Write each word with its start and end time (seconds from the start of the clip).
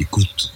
Écoute. 0.00 0.50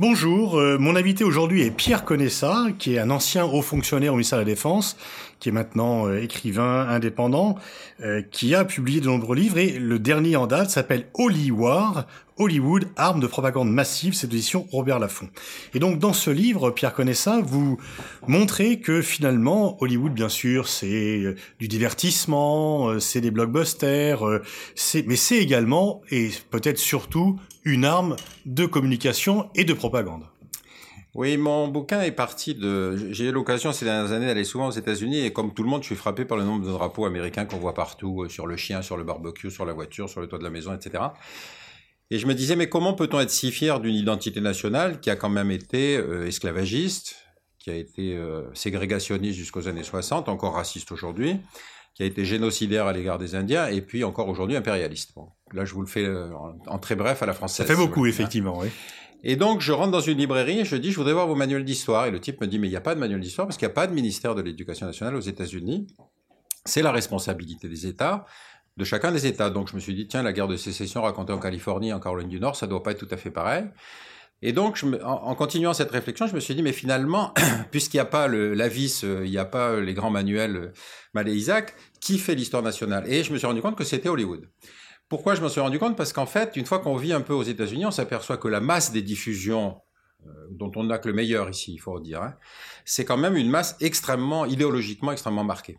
Bonjour, 0.00 0.58
euh, 0.58 0.78
mon 0.78 0.96
invité 0.96 1.24
aujourd'hui 1.24 1.60
est 1.60 1.70
Pierre 1.70 2.06
Conessa, 2.06 2.68
qui 2.78 2.94
est 2.94 2.98
un 2.98 3.10
ancien 3.10 3.44
haut 3.44 3.60
fonctionnaire 3.60 4.14
au 4.14 4.16
ministère 4.16 4.38
de 4.38 4.44
la 4.44 4.50
Défense, 4.50 4.96
qui 5.40 5.50
est 5.50 5.52
maintenant 5.52 6.06
euh, 6.06 6.22
écrivain 6.22 6.88
indépendant, 6.88 7.56
euh, 8.02 8.22
qui 8.22 8.54
a 8.54 8.64
publié 8.64 9.02
de 9.02 9.08
nombreux 9.08 9.36
livres 9.36 9.58
et 9.58 9.78
le 9.78 9.98
dernier 9.98 10.36
en 10.36 10.46
date 10.46 10.70
s'appelle 10.70 11.04
Holy 11.12 11.50
War, 11.50 12.06
Hollywood, 12.38 12.88
arme 12.96 13.20
de 13.20 13.26
propagande 13.26 13.70
massive, 13.70 14.14
c'est 14.14 14.26
l'édition 14.26 14.66
Robert 14.72 15.00
Laffont. 15.00 15.28
Et 15.74 15.80
donc 15.80 15.98
dans 15.98 16.14
ce 16.14 16.30
livre, 16.30 16.70
Pierre 16.70 16.94
Conessa, 16.94 17.42
vous 17.44 17.76
montrez 18.26 18.80
que 18.80 19.02
finalement 19.02 19.76
Hollywood, 19.82 20.14
bien 20.14 20.30
sûr, 20.30 20.68
c'est 20.68 21.18
euh, 21.18 21.36
du 21.58 21.68
divertissement, 21.68 22.98
c'est 23.00 23.20
des 23.20 23.30
blockbusters, 23.30 24.22
c'est, 24.74 25.06
mais 25.06 25.16
c'est 25.16 25.36
également 25.36 26.00
et 26.10 26.30
peut-être 26.48 26.78
surtout 26.78 27.38
une 27.64 27.84
arme 27.84 28.16
de 28.46 28.66
communication 28.66 29.50
et 29.54 29.64
de 29.64 29.72
propagande. 29.72 30.24
Oui, 31.14 31.36
mon 31.36 31.66
bouquin 31.66 32.02
est 32.02 32.12
parti 32.12 32.54
de. 32.54 32.96
J'ai 33.10 33.26
eu 33.26 33.32
l'occasion 33.32 33.72
ces 33.72 33.84
dernières 33.84 34.12
années 34.12 34.26
d'aller 34.26 34.44
souvent 34.44 34.68
aux 34.68 34.72
États-Unis 34.72 35.24
et 35.24 35.32
comme 35.32 35.52
tout 35.52 35.64
le 35.64 35.68
monde, 35.68 35.82
je 35.82 35.86
suis 35.86 35.96
frappé 35.96 36.24
par 36.24 36.38
le 36.38 36.44
nombre 36.44 36.64
de 36.64 36.70
drapeaux 36.70 37.04
américains 37.04 37.46
qu'on 37.46 37.58
voit 37.58 37.74
partout, 37.74 38.22
euh, 38.22 38.28
sur 38.28 38.46
le 38.46 38.56
chien, 38.56 38.80
sur 38.80 38.96
le 38.96 39.02
barbecue, 39.02 39.50
sur 39.50 39.64
la 39.64 39.72
voiture, 39.72 40.08
sur 40.08 40.20
le 40.20 40.28
toit 40.28 40.38
de 40.38 40.44
la 40.44 40.50
maison, 40.50 40.72
etc. 40.72 41.02
Et 42.12 42.18
je 42.18 42.26
me 42.26 42.34
disais, 42.34 42.54
mais 42.54 42.68
comment 42.68 42.94
peut-on 42.94 43.18
être 43.18 43.30
si 43.30 43.50
fier 43.50 43.80
d'une 43.80 43.94
identité 43.94 44.40
nationale 44.40 45.00
qui 45.00 45.10
a 45.10 45.16
quand 45.16 45.28
même 45.28 45.50
été 45.50 45.96
euh, 45.96 46.26
esclavagiste, 46.26 47.16
qui 47.58 47.70
a 47.70 47.74
été 47.74 48.16
euh, 48.16 48.42
ségrégationniste 48.54 49.36
jusqu'aux 49.36 49.66
années 49.66 49.82
60, 49.82 50.28
encore 50.28 50.54
raciste 50.54 50.92
aujourd'hui, 50.92 51.38
qui 52.00 52.04
a 52.04 52.06
été 52.06 52.24
génocidaire 52.24 52.86
à 52.86 52.94
l'égard 52.94 53.18
des 53.18 53.34
Indiens, 53.34 53.66
et 53.66 53.82
puis 53.82 54.04
encore 54.04 54.26
aujourd'hui 54.26 54.56
impérialiste. 54.56 55.12
Bon, 55.14 55.28
là, 55.52 55.66
je 55.66 55.74
vous 55.74 55.82
le 55.82 55.86
fais 55.86 56.08
en, 56.66 56.78
très 56.78 56.96
bref 56.96 57.22
à 57.22 57.26
la 57.26 57.34
française. 57.34 57.66
Ça 57.66 57.74
fait 57.74 57.78
beaucoup, 57.78 58.06
effectivement, 58.06 58.58
oui. 58.58 58.68
Et 59.22 59.36
donc, 59.36 59.60
je 59.60 59.70
rentre 59.70 59.90
dans 59.90 60.00
une 60.00 60.16
librairie 60.16 60.60
et 60.60 60.64
je 60.64 60.76
dis, 60.76 60.92
je 60.92 60.96
voudrais 60.96 61.12
voir 61.12 61.26
vos 61.26 61.34
manuels 61.34 61.62
d'histoire. 61.62 62.06
Et 62.06 62.10
le 62.10 62.18
type 62.18 62.40
me 62.40 62.46
dit, 62.46 62.58
mais 62.58 62.68
il 62.68 62.70
n'y 62.70 62.76
a 62.76 62.80
pas 62.80 62.94
de 62.94 63.00
manuel 63.00 63.20
d'histoire 63.20 63.46
parce 63.46 63.58
qu'il 63.58 63.68
n'y 63.68 63.72
a 63.72 63.74
pas 63.74 63.86
de 63.86 63.92
ministère 63.92 64.34
de 64.34 64.40
l'Éducation 64.40 64.86
nationale 64.86 65.14
aux 65.14 65.20
États-Unis. 65.20 65.88
C'est 66.64 66.80
la 66.80 66.90
responsabilité 66.90 67.68
des 67.68 67.86
États, 67.86 68.24
de 68.78 68.84
chacun 68.84 69.12
des 69.12 69.26
États. 69.26 69.50
Donc, 69.50 69.68
je 69.68 69.74
me 69.74 69.80
suis 69.80 69.94
dit, 69.94 70.08
tiens, 70.08 70.22
la 70.22 70.32
guerre 70.32 70.48
de 70.48 70.56
sécession 70.56 71.02
racontée 71.02 71.34
en 71.34 71.38
Californie, 71.38 71.92
en 71.92 72.00
Caroline 72.00 72.30
du 72.30 72.40
Nord, 72.40 72.56
ça 72.56 72.66
doit 72.66 72.82
pas 72.82 72.92
être 72.92 73.06
tout 73.06 73.14
à 73.14 73.18
fait 73.18 73.30
pareil. 73.30 73.66
Et 74.42 74.52
donc, 74.52 74.82
en, 75.04 75.34
continuant 75.34 75.74
cette 75.74 75.90
réflexion, 75.90 76.26
je 76.26 76.34
me 76.34 76.40
suis 76.40 76.54
dit, 76.54 76.62
mais 76.62 76.72
finalement, 76.72 77.34
puisqu'il 77.70 77.98
n'y 77.98 78.02
a 78.02 78.06
pas 78.06 78.26
le, 78.26 78.54
la 78.54 78.68
vis, 78.68 79.04
euh, 79.04 79.22
il 79.24 79.30
n'y 79.30 79.38
a 79.38 79.44
pas 79.44 79.80
les 79.80 79.92
grands 79.92 80.10
manuels 80.10 80.56
euh, 80.56 80.72
Malé 81.12 81.34
Isaac, 81.34 81.74
qui 82.00 82.18
fait 82.18 82.34
l'histoire 82.34 82.62
nationale? 82.62 83.04
Et 83.06 83.22
je 83.22 83.32
me 83.32 83.38
suis 83.38 83.46
rendu 83.46 83.60
compte 83.60 83.76
que 83.76 83.84
c'était 83.84 84.08
Hollywood. 84.08 84.48
Pourquoi 85.10 85.34
je 85.34 85.42
m'en 85.42 85.48
suis 85.48 85.60
rendu 85.60 85.78
compte? 85.78 85.96
Parce 85.96 86.12
qu'en 86.12 86.24
fait, 86.24 86.56
une 86.56 86.64
fois 86.64 86.78
qu'on 86.78 86.96
vit 86.96 87.12
un 87.12 87.20
peu 87.20 87.34
aux 87.34 87.42
États-Unis, 87.42 87.84
on 87.84 87.90
s'aperçoit 87.90 88.38
que 88.38 88.48
la 88.48 88.60
masse 88.60 88.92
des 88.92 89.02
diffusions, 89.02 89.76
euh, 90.26 90.30
dont 90.50 90.70
on 90.76 90.84
n'a 90.84 90.98
que 90.98 91.08
le 91.08 91.14
meilleur 91.14 91.50
ici, 91.50 91.74
il 91.74 91.78
faut 91.78 91.98
dire, 92.00 92.22
hein, 92.22 92.34
c'est 92.84 93.04
quand 93.04 93.16
même 93.16 93.36
une 93.36 93.50
masse 93.50 93.76
extrêmement, 93.80 94.46
idéologiquement 94.46 95.12
extrêmement 95.12 95.44
marquée. 95.44 95.78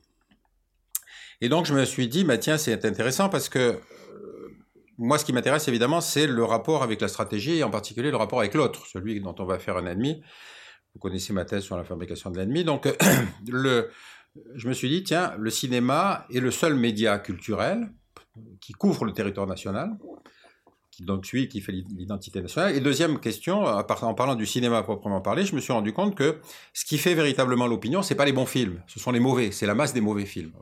Et 1.41 1.49
donc 1.49 1.65
je 1.65 1.73
me 1.73 1.85
suis 1.85 2.07
dit, 2.07 2.23
bah, 2.23 2.37
tiens, 2.37 2.57
c'est 2.57 2.85
intéressant 2.85 3.29
parce 3.29 3.49
que 3.49 3.59
euh, 3.59 3.79
moi, 5.01 5.17
ce 5.17 5.25
qui 5.25 5.33
m'intéresse 5.33 5.67
évidemment, 5.67 5.99
c'est 5.99 6.27
le 6.27 6.43
rapport 6.43 6.83
avec 6.83 7.01
la 7.01 7.07
stratégie 7.07 7.57
et 7.57 7.63
en 7.63 7.71
particulier 7.71 8.11
le 8.11 8.17
rapport 8.17 8.39
avec 8.39 8.53
l'autre, 8.53 8.85
celui 8.85 9.19
dont 9.19 9.33
on 9.39 9.45
va 9.45 9.57
faire 9.57 9.75
un 9.77 9.87
ennemi. 9.87 10.21
Vous 10.93 10.99
connaissez 10.99 11.33
ma 11.33 11.43
thèse 11.43 11.63
sur 11.63 11.75
la 11.75 11.83
fabrication 11.83 12.29
de 12.29 12.37
l'ennemi. 12.37 12.63
Donc, 12.63 12.87
je 13.47 14.67
me 14.67 14.73
suis 14.73 14.89
dit, 14.89 15.03
tiens, 15.03 15.33
le 15.39 15.49
cinéma 15.49 16.27
est 16.31 16.39
le 16.39 16.51
seul 16.51 16.75
média 16.75 17.17
culturel 17.17 17.89
qui 18.59 18.73
couvre 18.73 19.05
le 19.05 19.11
territoire 19.11 19.47
national, 19.47 19.97
qui 20.91 21.03
donc 21.03 21.25
celui 21.25 21.47
qui 21.47 21.61
fait 21.61 21.71
l'identité 21.71 22.39
nationale. 22.39 22.75
Et 22.75 22.79
deuxième 22.79 23.19
question, 23.19 23.63
en 23.63 24.13
parlant 24.13 24.35
du 24.35 24.45
cinéma 24.45 24.83
proprement 24.83 25.21
parlé, 25.21 25.45
je 25.45 25.55
me 25.55 25.61
suis 25.61 25.73
rendu 25.73 25.93
compte 25.93 26.13
que 26.13 26.37
ce 26.73 26.85
qui 26.85 26.99
fait 26.99 27.15
véritablement 27.15 27.65
l'opinion, 27.65 28.03
c'est 28.03 28.13
pas 28.13 28.25
les 28.25 28.33
bons 28.33 28.45
films, 28.45 28.83
ce 28.85 28.99
sont 28.99 29.11
les 29.11 29.19
mauvais, 29.19 29.51
c'est 29.51 29.65
la 29.65 29.73
masse 29.73 29.93
des 29.93 30.01
mauvais 30.01 30.25
films. 30.25 30.53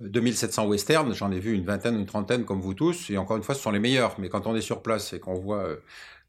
2700 0.00 0.66
westerns, 0.66 1.14
j'en 1.14 1.30
ai 1.32 1.40
vu 1.40 1.54
une 1.54 1.64
vingtaine, 1.64 1.98
une 1.98 2.06
trentaine 2.06 2.44
comme 2.44 2.60
vous 2.60 2.74
tous, 2.74 3.10
et 3.10 3.16
encore 3.16 3.36
une 3.36 3.42
fois, 3.42 3.54
ce 3.54 3.62
sont 3.62 3.70
les 3.70 3.78
meilleurs. 3.78 4.14
Mais 4.18 4.28
quand 4.28 4.46
on 4.46 4.54
est 4.54 4.60
sur 4.60 4.82
place 4.82 5.12
et 5.12 5.20
qu'on 5.20 5.34
voit 5.34 5.64
euh, 5.64 5.76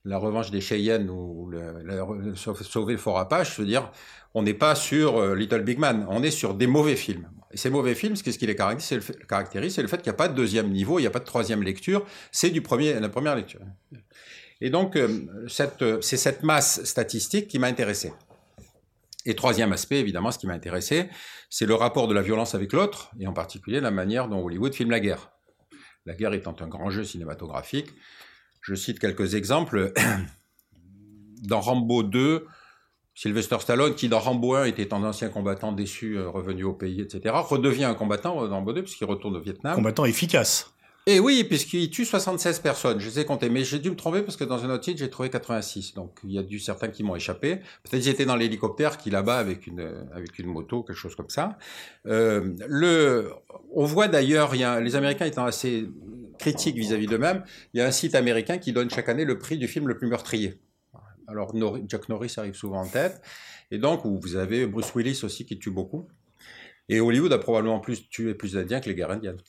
la 0.06 0.18
revanche 0.18 0.52
des 0.52 0.62
Cheyennes 0.62 1.10
ou 1.10 1.50
le, 1.50 2.36
sauver 2.36 2.94
le 2.94 3.00
Fort 3.00 3.20
Apache, 3.20 3.56
je 3.56 3.62
veux 3.62 3.68
dire, 3.68 3.92
on 4.34 4.44
n'est 4.44 4.54
pas 4.54 4.76
sur 4.76 5.18
euh, 5.18 5.36
Little 5.36 5.64
Big 5.64 5.80
Man, 5.80 6.06
on 6.10 6.24
est 6.24 6.32
sur 6.32 6.54
des 6.54 6.68
mauvais 6.68 6.96
films. 6.96 7.28
Et 7.52 7.58
ces 7.58 7.70
mauvais 7.70 7.96
films, 7.96 8.16
qu'est-ce 8.16 8.40
qui 8.40 8.48
les 8.48 8.56
caractérise 8.56 9.74
C'est 9.74 9.82
le, 9.82 9.88
fait 9.88 9.98
qu'il 9.98 10.10
n'y 10.12 10.16
a 10.16 10.18
pas 10.18 10.28
de 10.28 10.36
deuxième 10.36 10.70
niveau, 10.70 11.00
il 11.00 11.04
n'y 11.04 11.08
a 11.08 11.12
pas 11.12 11.20
de 11.20 11.26
troisième 11.26 11.64
lecture, 11.64 12.06
c'est 12.32 12.50
du 12.50 12.62
premier, 12.62 13.00
la 13.00 13.10
première 13.10 13.36
lecture. 13.36 13.62
Et 14.60 14.70
donc, 14.70 14.96
euh, 14.96 15.26
c'est 15.48 16.18
cette 16.18 16.44
masse 16.44 16.84
statistique 16.84 17.48
qui 17.48 17.60
m'a 17.60 17.68
intéressé. 17.68 18.14
Et 19.28 19.36
troisième 19.36 19.74
aspect, 19.74 20.00
évidemment, 20.00 20.32
ce 20.32 20.40
qui 20.40 20.48
m'a 20.48 20.54
intéressé, 20.54 21.10
c'est 21.50 21.66
le 21.66 21.76
rapport 21.76 22.08
de 22.08 22.14
la 22.14 22.22
violence 22.22 22.56
avec 22.56 22.72
l'autre, 22.72 23.12
et 23.20 23.28
en 23.28 23.34
particulier 23.34 23.82
la 23.82 23.92
manière 23.92 24.30
dont 24.30 24.42
Hollywood 24.42 24.74
filme 24.74 24.90
la 24.90 25.02
guerre. 25.02 25.32
La 26.06 26.16
guerre 26.16 26.32
étant 26.32 26.56
un 26.62 26.68
grand 26.68 26.90
jeu 26.90 27.04
cinématographique, 27.04 27.90
je 28.62 28.74
cite 28.74 29.00
quelques 29.00 29.36
exemples. 29.36 29.92
Dans 31.44 31.60
Rambo 31.60 32.04
2, 32.04 32.48
Sylvester 33.14 33.58
Stallone, 33.60 33.94
qui 33.94 34.10
dans 34.10 34.20
Rambo 34.20 34.56
1 34.56 34.66
était 34.66 34.92
un 34.92 35.04
ancien 35.04 35.30
combattant 35.30 35.72
déçu, 35.72 36.18
euh, 36.18 36.30
revenu 36.30 36.64
au 36.64 36.74
pays, 36.74 37.00
etc., 37.00 37.36
redevient 37.36 37.84
un 37.84 37.94
combattant 37.94 38.48
dans 38.48 38.56
Rambo 38.56 38.74
2 38.74 38.82
puisqu'il 38.82 39.06
retourne 39.06 39.36
au 39.36 39.40
Vietnam. 39.40 39.76
Combattant 39.76 40.06
efficace. 40.06 40.74
Et 41.10 41.22
oui, 41.22 41.46
puisqu'il 41.46 41.90
tue 41.90 42.04
76 42.04 42.60
personnes. 42.60 43.00
Je 43.00 43.08
les 43.08 43.22
ai 43.22 43.26
comptés, 43.26 43.50
mais 43.50 43.64
j'ai 43.64 43.80
dû 43.80 43.90
me 43.90 43.96
tromper 43.96 44.24
parce 44.24 44.36
que 44.36 44.44
dans 44.44 44.66
un 44.66 44.70
autre 44.70 44.84
titre, 44.84 45.00
j'ai 45.00 45.10
trouvé 45.10 45.30
86. 45.30 45.94
Donc, 45.94 46.20
il 46.26 46.34
y 46.34 46.38
a 46.38 46.44
dû 46.44 46.60
certains 46.60 46.90
qui 46.90 47.02
m'ont 47.02 47.16
échappé. 47.16 47.62
Peut-être 47.84 48.04
j'étais 48.04 48.26
dans 48.26 48.36
l'hélicoptère 48.36 48.98
qui 48.98 49.10
là-bas 49.10 49.38
avec 49.38 49.68
une 49.68 50.06
avec 50.14 50.38
une 50.38 50.48
moto, 50.48 50.84
quelque 50.84 50.98
chose 50.98 51.16
comme 51.16 51.30
ça. 51.30 51.58
Euh, 52.08 52.54
le, 52.68 53.32
on 53.74 53.86
voit 53.86 54.10
d'ailleurs, 54.10 54.54
les 54.54 54.96
Américains 54.98 55.26
étant 55.26 55.46
assez 55.46 55.88
critiques 56.40 56.76
vis-à-vis 56.76 57.08
d'eux-mêmes, 57.08 57.42
il 57.74 57.78
y 57.80 57.82
a 57.82 57.88
un 57.88 57.92
site 57.92 58.14
américain 58.14 58.58
qui 58.58 58.74
donne 58.74 58.90
chaque 58.90 59.08
année 59.08 59.24
le 59.24 59.40
prix 59.40 59.58
du 59.58 59.70
film 59.70 59.88
le 59.88 59.98
plus 59.98 60.08
meurtrier. 60.08 60.60
Alors 61.30 61.56
Jack 61.88 62.10
Norris 62.10 62.34
arrive 62.36 62.56
souvent 62.56 62.82
en 62.82 62.88
tête, 62.88 63.22
et 63.72 63.78
donc 63.78 64.02
vous 64.06 64.36
avez 64.36 64.68
Bruce 64.68 64.94
Willis 64.94 65.22
aussi 65.24 65.46
qui 65.46 65.58
tue 65.58 65.72
beaucoup. 65.72 66.10
Et 66.90 67.00
Hollywood 67.00 67.32
a 67.32 67.38
probablement 67.38 67.80
plus 67.80 68.10
tué 68.10 68.34
plus 68.34 68.54
d'Indiens 68.54 68.82
que 68.82 68.90
les 68.90 68.96
guerres 68.96 69.12
indiennes. 69.12 69.40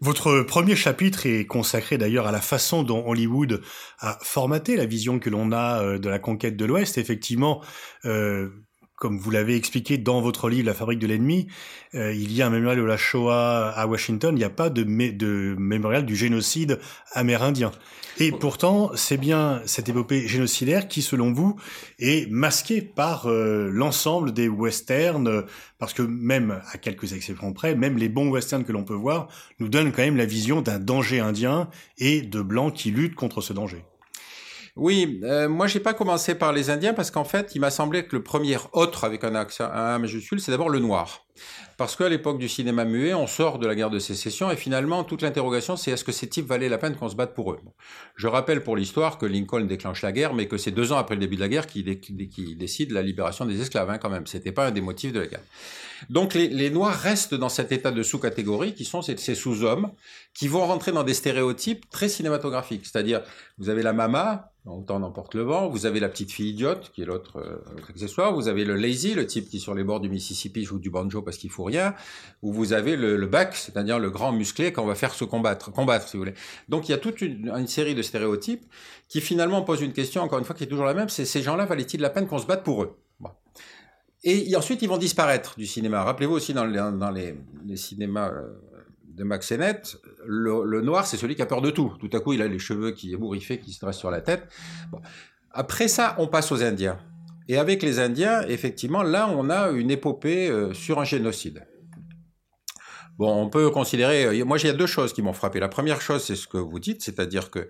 Votre 0.00 0.42
premier 0.42 0.74
chapitre 0.74 1.26
est 1.26 1.46
consacré 1.46 1.98
d'ailleurs 1.98 2.26
à 2.26 2.32
la 2.32 2.40
façon 2.40 2.82
dont 2.82 3.06
Hollywood 3.06 3.62
a 3.98 4.18
formaté 4.22 4.76
la 4.76 4.86
vision 4.86 5.18
que 5.18 5.30
l'on 5.30 5.52
a 5.52 5.82
euh, 5.82 5.98
de 5.98 6.08
la 6.08 6.18
conquête 6.18 6.56
de 6.56 6.64
l'Ouest. 6.64 6.98
Effectivement, 6.98 7.62
euh, 8.04 8.48
comme 9.02 9.18
vous 9.18 9.32
l'avez 9.32 9.56
expliqué 9.56 9.98
dans 9.98 10.20
votre 10.20 10.48
livre 10.48 10.66
La 10.66 10.74
fabrique 10.74 11.00
de 11.00 11.08
l'ennemi, 11.08 11.48
euh, 11.96 12.14
il 12.14 12.32
y 12.32 12.40
a 12.40 12.46
un 12.46 12.50
mémorial 12.50 12.78
de 12.78 12.84
la 12.84 12.96
Shoah 12.96 13.72
à 13.74 13.86
Washington, 13.88 14.32
il 14.32 14.38
n'y 14.38 14.44
a 14.44 14.48
pas 14.48 14.70
de, 14.70 14.84
de 14.84 15.56
mémorial 15.58 16.06
du 16.06 16.14
génocide 16.14 16.78
amérindien. 17.12 17.72
Et 18.20 18.30
pourtant, 18.30 18.92
c'est 18.94 19.16
bien 19.16 19.60
cette 19.66 19.88
épopée 19.88 20.28
génocidaire 20.28 20.86
qui, 20.86 21.02
selon 21.02 21.32
vous, 21.32 21.56
est 21.98 22.30
masquée 22.30 22.80
par 22.80 23.26
euh, 23.26 23.70
l'ensemble 23.72 24.32
des 24.32 24.46
westerns, 24.46 25.46
parce 25.80 25.94
que 25.94 26.02
même, 26.02 26.60
à 26.70 26.78
quelques 26.78 27.12
exceptions 27.12 27.52
près, 27.52 27.74
même 27.74 27.98
les 27.98 28.08
bons 28.08 28.30
westerns 28.30 28.62
que 28.62 28.70
l'on 28.70 28.84
peut 28.84 28.94
voir 28.94 29.26
nous 29.58 29.68
donnent 29.68 29.90
quand 29.90 30.02
même 30.02 30.16
la 30.16 30.26
vision 30.26 30.62
d'un 30.62 30.78
danger 30.78 31.18
indien 31.18 31.68
et 31.98 32.22
de 32.22 32.40
blancs 32.40 32.72
qui 32.72 32.92
luttent 32.92 33.16
contre 33.16 33.40
ce 33.40 33.52
danger. 33.52 33.84
Oui, 34.74 35.20
euh, 35.24 35.48
moi 35.50 35.66
j'ai 35.66 35.80
pas 35.80 35.92
commencé 35.92 36.34
par 36.34 36.52
les 36.52 36.70
Indiens 36.70 36.94
parce 36.94 37.10
qu'en 37.10 37.24
fait, 37.24 37.54
il 37.54 37.60
m'a 37.60 37.70
semblé 37.70 38.06
que 38.06 38.16
le 38.16 38.22
premier 38.22 38.56
autre 38.72 39.04
avec 39.04 39.22
un 39.22 39.34
accent 39.34 39.70
un 39.70 39.98
majuscule, 39.98 40.40
c'est 40.40 40.50
d'abord 40.50 40.70
le 40.70 40.78
noir. 40.78 41.26
Parce 41.76 41.96
qu'à 41.96 42.08
l'époque 42.08 42.38
du 42.38 42.48
cinéma 42.48 42.84
muet, 42.84 43.14
on 43.14 43.26
sort 43.26 43.58
de 43.58 43.66
la 43.66 43.74
guerre 43.74 43.90
de 43.90 43.98
sécession 43.98 44.50
et 44.50 44.56
finalement, 44.56 45.04
toute 45.04 45.22
l'interrogation, 45.22 45.76
c'est 45.76 45.90
est-ce 45.90 46.04
que 46.04 46.12
ces 46.12 46.28
types 46.28 46.46
valaient 46.46 46.68
la 46.68 46.78
peine 46.78 46.94
qu'on 46.96 47.08
se 47.08 47.16
batte 47.16 47.34
pour 47.34 47.52
eux? 47.52 47.60
Je 48.14 48.28
rappelle 48.28 48.62
pour 48.62 48.76
l'histoire 48.76 49.18
que 49.18 49.26
Lincoln 49.26 49.64
déclenche 49.64 50.02
la 50.02 50.12
guerre, 50.12 50.34
mais 50.34 50.46
que 50.46 50.58
c'est 50.58 50.70
deux 50.70 50.92
ans 50.92 50.98
après 50.98 51.14
le 51.14 51.20
début 51.20 51.36
de 51.36 51.40
la 51.40 51.48
guerre 51.48 51.66
qu'il 51.66 52.56
décide 52.56 52.92
la 52.92 53.02
libération 53.02 53.46
des 53.46 53.60
esclaves, 53.60 53.90
hein, 53.90 53.98
quand 53.98 54.10
même. 54.10 54.26
C'était 54.26 54.52
pas 54.52 54.66
un 54.66 54.70
des 54.70 54.80
motifs 54.80 55.12
de 55.12 55.20
la 55.20 55.26
guerre. 55.26 55.42
Donc 56.10 56.34
les, 56.34 56.70
Noirs 56.70 56.98
restent 56.98 57.34
dans 57.34 57.48
cet 57.48 57.72
état 57.72 57.92
de 57.92 58.02
sous-catégorie 58.02 58.74
qui 58.74 58.84
sont 58.84 59.02
ces, 59.02 59.16
ces 59.16 59.34
sous-hommes 59.34 59.92
qui 60.34 60.48
vont 60.48 60.66
rentrer 60.66 60.92
dans 60.92 61.04
des 61.04 61.14
stéréotypes 61.14 61.88
très 61.90 62.08
cinématographiques. 62.08 62.86
C'est-à-dire, 62.86 63.22
vous 63.58 63.68
avez 63.68 63.82
la 63.82 63.92
mama, 63.92 64.52
Autant 64.64 65.00
n'emporte 65.00 65.34
le 65.34 65.42
vent. 65.42 65.68
Vous 65.68 65.86
avez 65.86 65.98
la 65.98 66.08
petite 66.08 66.30
fille 66.30 66.50
idiote, 66.50 66.92
qui 66.94 67.02
est 67.02 67.04
l'autre 67.04 67.38
euh, 67.38 67.88
accessoire. 67.88 68.32
Vous 68.32 68.46
avez 68.46 68.64
le 68.64 68.76
lazy, 68.76 69.14
le 69.14 69.26
type 69.26 69.48
qui 69.48 69.58
sur 69.58 69.74
les 69.74 69.82
bords 69.82 69.98
du 69.98 70.08
Mississippi 70.08 70.62
joue 70.62 70.78
du 70.78 70.88
banjo 70.88 71.20
parce 71.22 71.36
qu'il 71.36 71.50
faut 71.50 71.64
rien. 71.64 71.94
Ou 72.42 72.52
vous 72.52 72.72
avez 72.72 72.96
le, 72.96 73.26
back, 73.26 73.54
c'est-à-dire 73.54 73.98
le 73.98 74.10
grand 74.10 74.32
musclé 74.32 74.72
qu'on 74.72 74.86
va 74.86 74.94
faire 74.94 75.14
se 75.14 75.24
combattre, 75.24 75.72
combattre 75.72 76.08
si 76.08 76.16
vous 76.16 76.22
voulez. 76.22 76.34
Donc 76.68 76.88
il 76.88 76.92
y 76.92 76.94
a 76.94 76.98
toute 76.98 77.20
une, 77.20 77.66
série 77.66 77.94
de 77.94 78.02
stéréotypes 78.02 78.64
qui 79.08 79.20
finalement 79.20 79.62
posent 79.62 79.82
une 79.82 79.92
question, 79.92 80.22
encore 80.22 80.38
une 80.38 80.44
fois, 80.44 80.54
qui 80.54 80.64
est 80.64 80.68
toujours 80.68 80.86
la 80.86 80.94
même. 80.94 81.08
C'est 81.08 81.24
ces 81.24 81.42
gens-là 81.42 81.64
valaient-ils 81.64 82.00
la 82.00 82.10
peine 82.10 82.26
qu'on 82.26 82.38
se 82.38 82.46
batte 82.46 82.64
pour 82.64 82.82
eux? 82.82 82.98
Et, 84.24 84.54
ensuite 84.54 84.82
ils 84.82 84.88
vont 84.88 84.98
disparaître 84.98 85.58
du 85.58 85.66
cinéma. 85.66 86.04
Rappelez-vous 86.04 86.34
aussi 86.34 86.54
dans 86.54 86.64
les 86.64 87.76
cinémas 87.76 88.30
euh, 88.30 88.52
de 89.14 89.24
Max 89.24 89.48
Sennett, 89.48 89.98
le, 90.24 90.80
noir, 90.80 91.06
c'est 91.06 91.16
celui 91.16 91.34
qui 91.34 91.42
a 91.42 91.46
peur 91.46 91.60
de 91.60 91.70
tout. 91.70 91.92
Tout 92.00 92.10
à 92.12 92.20
coup, 92.20 92.32
il 92.32 92.42
a 92.42 92.48
les 92.48 92.58
cheveux 92.58 92.92
qui 92.92 93.12
ébouriffés, 93.12 93.58
qui 93.58 93.72
se 93.72 93.80
dressent 93.80 93.98
sur 93.98 94.10
la 94.10 94.20
tête. 94.20 94.48
Après 95.50 95.88
ça, 95.88 96.14
on 96.18 96.28
passe 96.28 96.50
aux 96.52 96.62
Indiens. 96.62 96.98
Et 97.48 97.58
avec 97.58 97.82
les 97.82 97.98
Indiens, 97.98 98.42
effectivement, 98.42 99.02
là, 99.02 99.28
on 99.28 99.50
a 99.50 99.70
une 99.70 99.90
épopée 99.90 100.48
euh, 100.48 100.72
sur 100.74 101.00
un 101.00 101.04
génocide. 101.04 101.66
Bon, 103.18 103.34
on 103.34 103.48
peut 103.48 103.70
considérer. 103.70 104.24
Euh, 104.24 104.44
moi, 104.44 104.58
il 104.58 104.66
y 104.66 104.70
a 104.70 104.72
deux 104.72 104.86
choses 104.86 105.12
qui 105.12 105.22
m'ont 105.22 105.32
frappé. 105.32 105.60
La 105.60 105.68
première 105.68 106.00
chose, 106.00 106.22
c'est 106.22 106.36
ce 106.36 106.46
que 106.46 106.58
vous 106.58 106.78
dites, 106.78 107.02
c'est-à-dire 107.02 107.50
que 107.50 107.68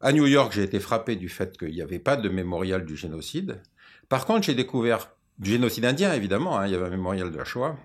à 0.00 0.12
New 0.12 0.26
York, 0.26 0.52
j'ai 0.54 0.62
été 0.62 0.78
frappé 0.78 1.16
du 1.16 1.28
fait 1.28 1.58
qu'il 1.58 1.72
n'y 1.72 1.82
avait 1.82 1.98
pas 1.98 2.16
de 2.16 2.28
mémorial 2.28 2.84
du 2.84 2.96
génocide. 2.96 3.60
Par 4.08 4.26
contre, 4.26 4.46
j'ai 4.46 4.54
découvert 4.54 5.10
du 5.38 5.50
génocide 5.50 5.84
indien, 5.84 6.12
évidemment. 6.12 6.58
Hein, 6.58 6.66
il 6.66 6.72
y 6.72 6.76
avait 6.76 6.86
un 6.86 6.90
mémorial 6.90 7.30
de 7.30 7.36
la 7.36 7.44
Shoah. 7.44 7.76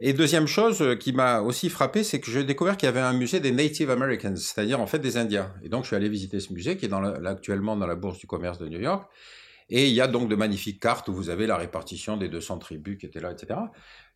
Et 0.00 0.12
deuxième 0.12 0.46
chose 0.46 0.80
euh, 0.80 0.94
qui 0.94 1.12
m'a 1.12 1.40
aussi 1.40 1.68
frappé, 1.68 2.04
c'est 2.04 2.20
que 2.20 2.30
j'ai 2.30 2.44
découvert 2.44 2.76
qu'il 2.76 2.86
y 2.86 2.90
avait 2.90 3.00
un 3.00 3.12
musée 3.12 3.40
des 3.40 3.50
Native 3.50 3.90
Americans, 3.90 4.36
c'est-à-dire 4.36 4.80
en 4.80 4.86
fait 4.86 5.00
des 5.00 5.16
Indiens. 5.16 5.52
Et 5.64 5.68
donc 5.68 5.82
je 5.82 5.88
suis 5.88 5.96
allé 5.96 6.08
visiter 6.08 6.38
ce 6.38 6.52
musée 6.52 6.76
qui 6.76 6.86
est 6.86 6.92
actuellement 7.26 7.76
dans 7.76 7.86
la 7.86 7.96
bourse 7.96 8.18
du 8.18 8.28
commerce 8.28 8.58
de 8.58 8.68
New 8.68 8.80
York. 8.80 9.10
Et 9.70 9.88
il 9.88 9.94
y 9.94 10.00
a 10.00 10.06
donc 10.06 10.28
de 10.28 10.34
magnifiques 10.34 10.80
cartes 10.80 11.08
où 11.08 11.14
vous 11.14 11.30
avez 11.30 11.46
la 11.46 11.56
répartition 11.56 12.16
des 12.16 12.28
200 12.28 12.58
tribus 12.58 12.98
qui 12.98 13.06
étaient 13.06 13.20
là, 13.20 13.32
etc. 13.32 13.60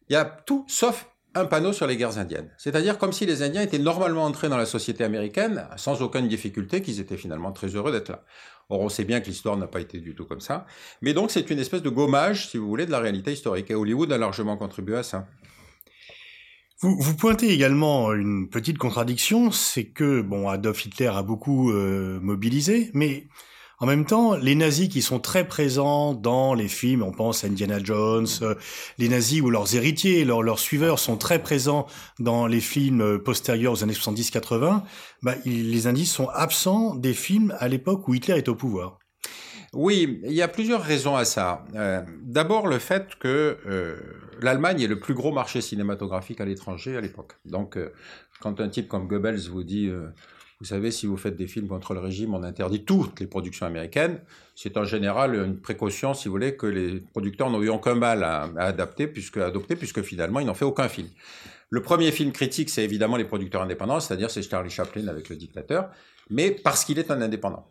Il 0.09 0.15
y 0.15 0.17
a 0.17 0.25
tout 0.25 0.65
sauf 0.69 1.09
un 1.35 1.47
panneau 1.47 1.73
sur 1.73 1.87
les 1.87 1.97
guerres 1.97 2.19
indiennes. 2.19 2.51
C'est-à-dire 2.59 2.99
comme 2.99 3.13
si 3.13 3.25
les 3.25 3.43
Indiens 3.43 3.63
étaient 3.63 3.79
normalement 3.79 4.25
entrés 4.25 4.49
dans 4.49 4.57
la 4.57 4.67
société 4.67 5.03
américaine 5.03 5.67
sans 5.77 6.03
aucune 6.03 6.29
difficulté, 6.29 6.83
qu'ils 6.83 7.01
étaient 7.01 7.17
finalement 7.17 7.53
très 7.53 7.69
heureux 7.69 7.93
d'être 7.93 8.11
là. 8.11 8.25
Or, 8.69 8.81
on 8.81 8.89
sait 8.89 9.05
bien 9.05 9.21
que 9.21 9.27
l'histoire 9.27 9.57
n'a 9.57 9.67
pas 9.67 9.81
été 9.81 9.99
du 10.01 10.15
tout 10.15 10.25
comme 10.25 10.41
ça. 10.41 10.67
Mais 11.01 11.15
donc, 11.15 11.31
c'est 11.31 11.51
une 11.51 11.59
espèce 11.59 11.83
de 11.83 11.91
gommage, 11.91 12.49
si 12.49 12.59
vous 12.59 12.67
voulez, 12.67 12.87
de 12.87 12.91
la 12.91 13.01
réalité 13.01 13.33
historique. 13.33 13.71
Et 13.71 13.75
Hollywood 13.75 14.13
a 14.13 14.19
largement 14.19 14.57
contribué 14.57 14.97
à 14.97 15.03
ça. 15.03 15.27
Vous, 16.81 17.17
pointez 17.17 17.53
également 17.53 18.13
une 18.13 18.49
petite 18.51 18.77
contradiction, 18.77 19.53
c'est 19.53 19.85
que 19.85 20.21
bon, 20.21 20.49
Adolf 20.49 20.85
Hitler 20.85 21.07
a 21.15 21.23
beaucoup 21.23 21.71
euh, 21.71 22.19
mobilisé, 22.21 22.91
mais 22.93 23.29
en 23.83 23.87
même 23.87 24.05
temps, 24.05 24.37
les 24.37 24.55
nazis 24.55 24.89
qui 24.89 25.03
sont 25.03 25.19
très 25.19 25.45
présents 25.45 26.15
dans 26.15 26.55
les 26.55 26.69
films, 26.69 27.03
on 27.03 27.11
pense 27.11 27.43
à 27.43 27.49
Indiana 27.49 27.81
Jones, 27.83 28.29
euh, 28.43 28.55
les 28.99 29.09
nazis 29.09 29.41
ou 29.41 29.51
leurs 29.51 29.75
héritiers, 29.75 30.25
leurs, 30.25 30.61
suiveurs 30.61 31.01
sont 31.01 31.17
très 31.17 31.43
présents 31.43 31.89
dans 32.21 32.47
les 32.47 32.61
films 32.61 33.19
postérieurs 33.19 33.73
aux 33.73 33.83
années 33.83 33.93
70-80, 33.93 34.83
bah, 35.23 35.35
les 35.45 35.87
indices 35.89 36.13
sont 36.13 36.29
absents 36.29 36.95
des 36.95 37.13
films 37.13 37.57
à 37.59 37.67
l'époque 37.67 38.07
où 38.07 38.15
Hitler 38.15 38.35
est 38.35 38.49
au 38.49 38.55
pouvoir. 38.55 39.01
Oui, 39.73 40.21
il 40.23 40.33
y 40.33 40.43
a 40.43 40.49
plusieurs 40.49 40.83
raisons 40.83 41.17
à 41.17 41.25
ça. 41.25 41.65
Euh, 41.75 42.03
D'abord, 42.23 42.69
le 42.69 42.79
fait 42.79 43.17
que 43.19 43.59
euh, 43.67 43.97
l'Allemagne 44.41 44.81
est 44.81 44.87
le 44.87 45.01
plus 45.01 45.15
gros 45.15 45.33
marché 45.33 45.61
cinématographique 45.61 46.41
à 46.41 46.45
l'étranger 46.45 46.97
à 46.97 47.01
l'époque. 47.01 47.33
Donc, 47.47 47.77
quand 48.41 48.61
un 48.61 48.69
type 48.69 48.87
comme 48.87 49.09
Goebbels 49.09 49.49
vous 49.49 49.65
dit, 49.65 49.91
vous 50.63 50.69
savez, 50.69 50.93
si 50.93 51.07
vous 51.07 51.17
faites 51.17 51.35
des 51.35 51.49
films 51.49 51.67
contre 51.67 51.93
le 51.93 51.99
régime, 51.99 52.35
on 52.35 52.45
interdit 52.45 52.85
toutes 52.85 53.19
les 53.19 53.27
productions 53.27 53.67
américaines, 53.67 54.21
c'est 54.55 54.77
en 54.77 54.85
général 54.85 55.35
une 55.35 55.59
précaution, 55.61 56.15
si 56.15 56.29
vous 56.29 56.35
voulez, 56.35 56.57
que 56.57 56.69
les 56.69 57.01
producteurs 57.01 57.51
n'ont 57.51 57.61
eu 57.61 57.69
aucun 57.69 57.97
mal 57.97 58.23
à, 58.23 58.45
adapter, 58.59 59.09
puisque, 59.09 59.39
adopter, 59.39 59.75
puisque 59.75 60.03
finalement, 60.03 60.39
ils 60.39 60.47
n'ont 60.47 60.55
fait 60.55 60.65
aucun 60.65 60.89
film. 60.89 61.09
Le 61.69 61.83
premier 61.83 62.13
film 62.13 62.31
critique, 62.31 62.71
c'est 62.71 62.85
évidemment 62.85 63.17
les 63.17 63.25
producteurs 63.25 63.61
indépendants, 63.61 63.99
c'est-à-dire 63.99 64.31
c'est 64.31 64.49
Charlie 64.49 64.71
Chaplin 64.71 65.09
avec 65.09 65.31
le 65.31 65.35
dictateur, 65.35 65.91
mais 66.31 66.53
parce 66.53 66.85
qu'il 66.85 67.01
est 67.01 67.11
un 67.11 67.21
indépendant. 67.21 67.67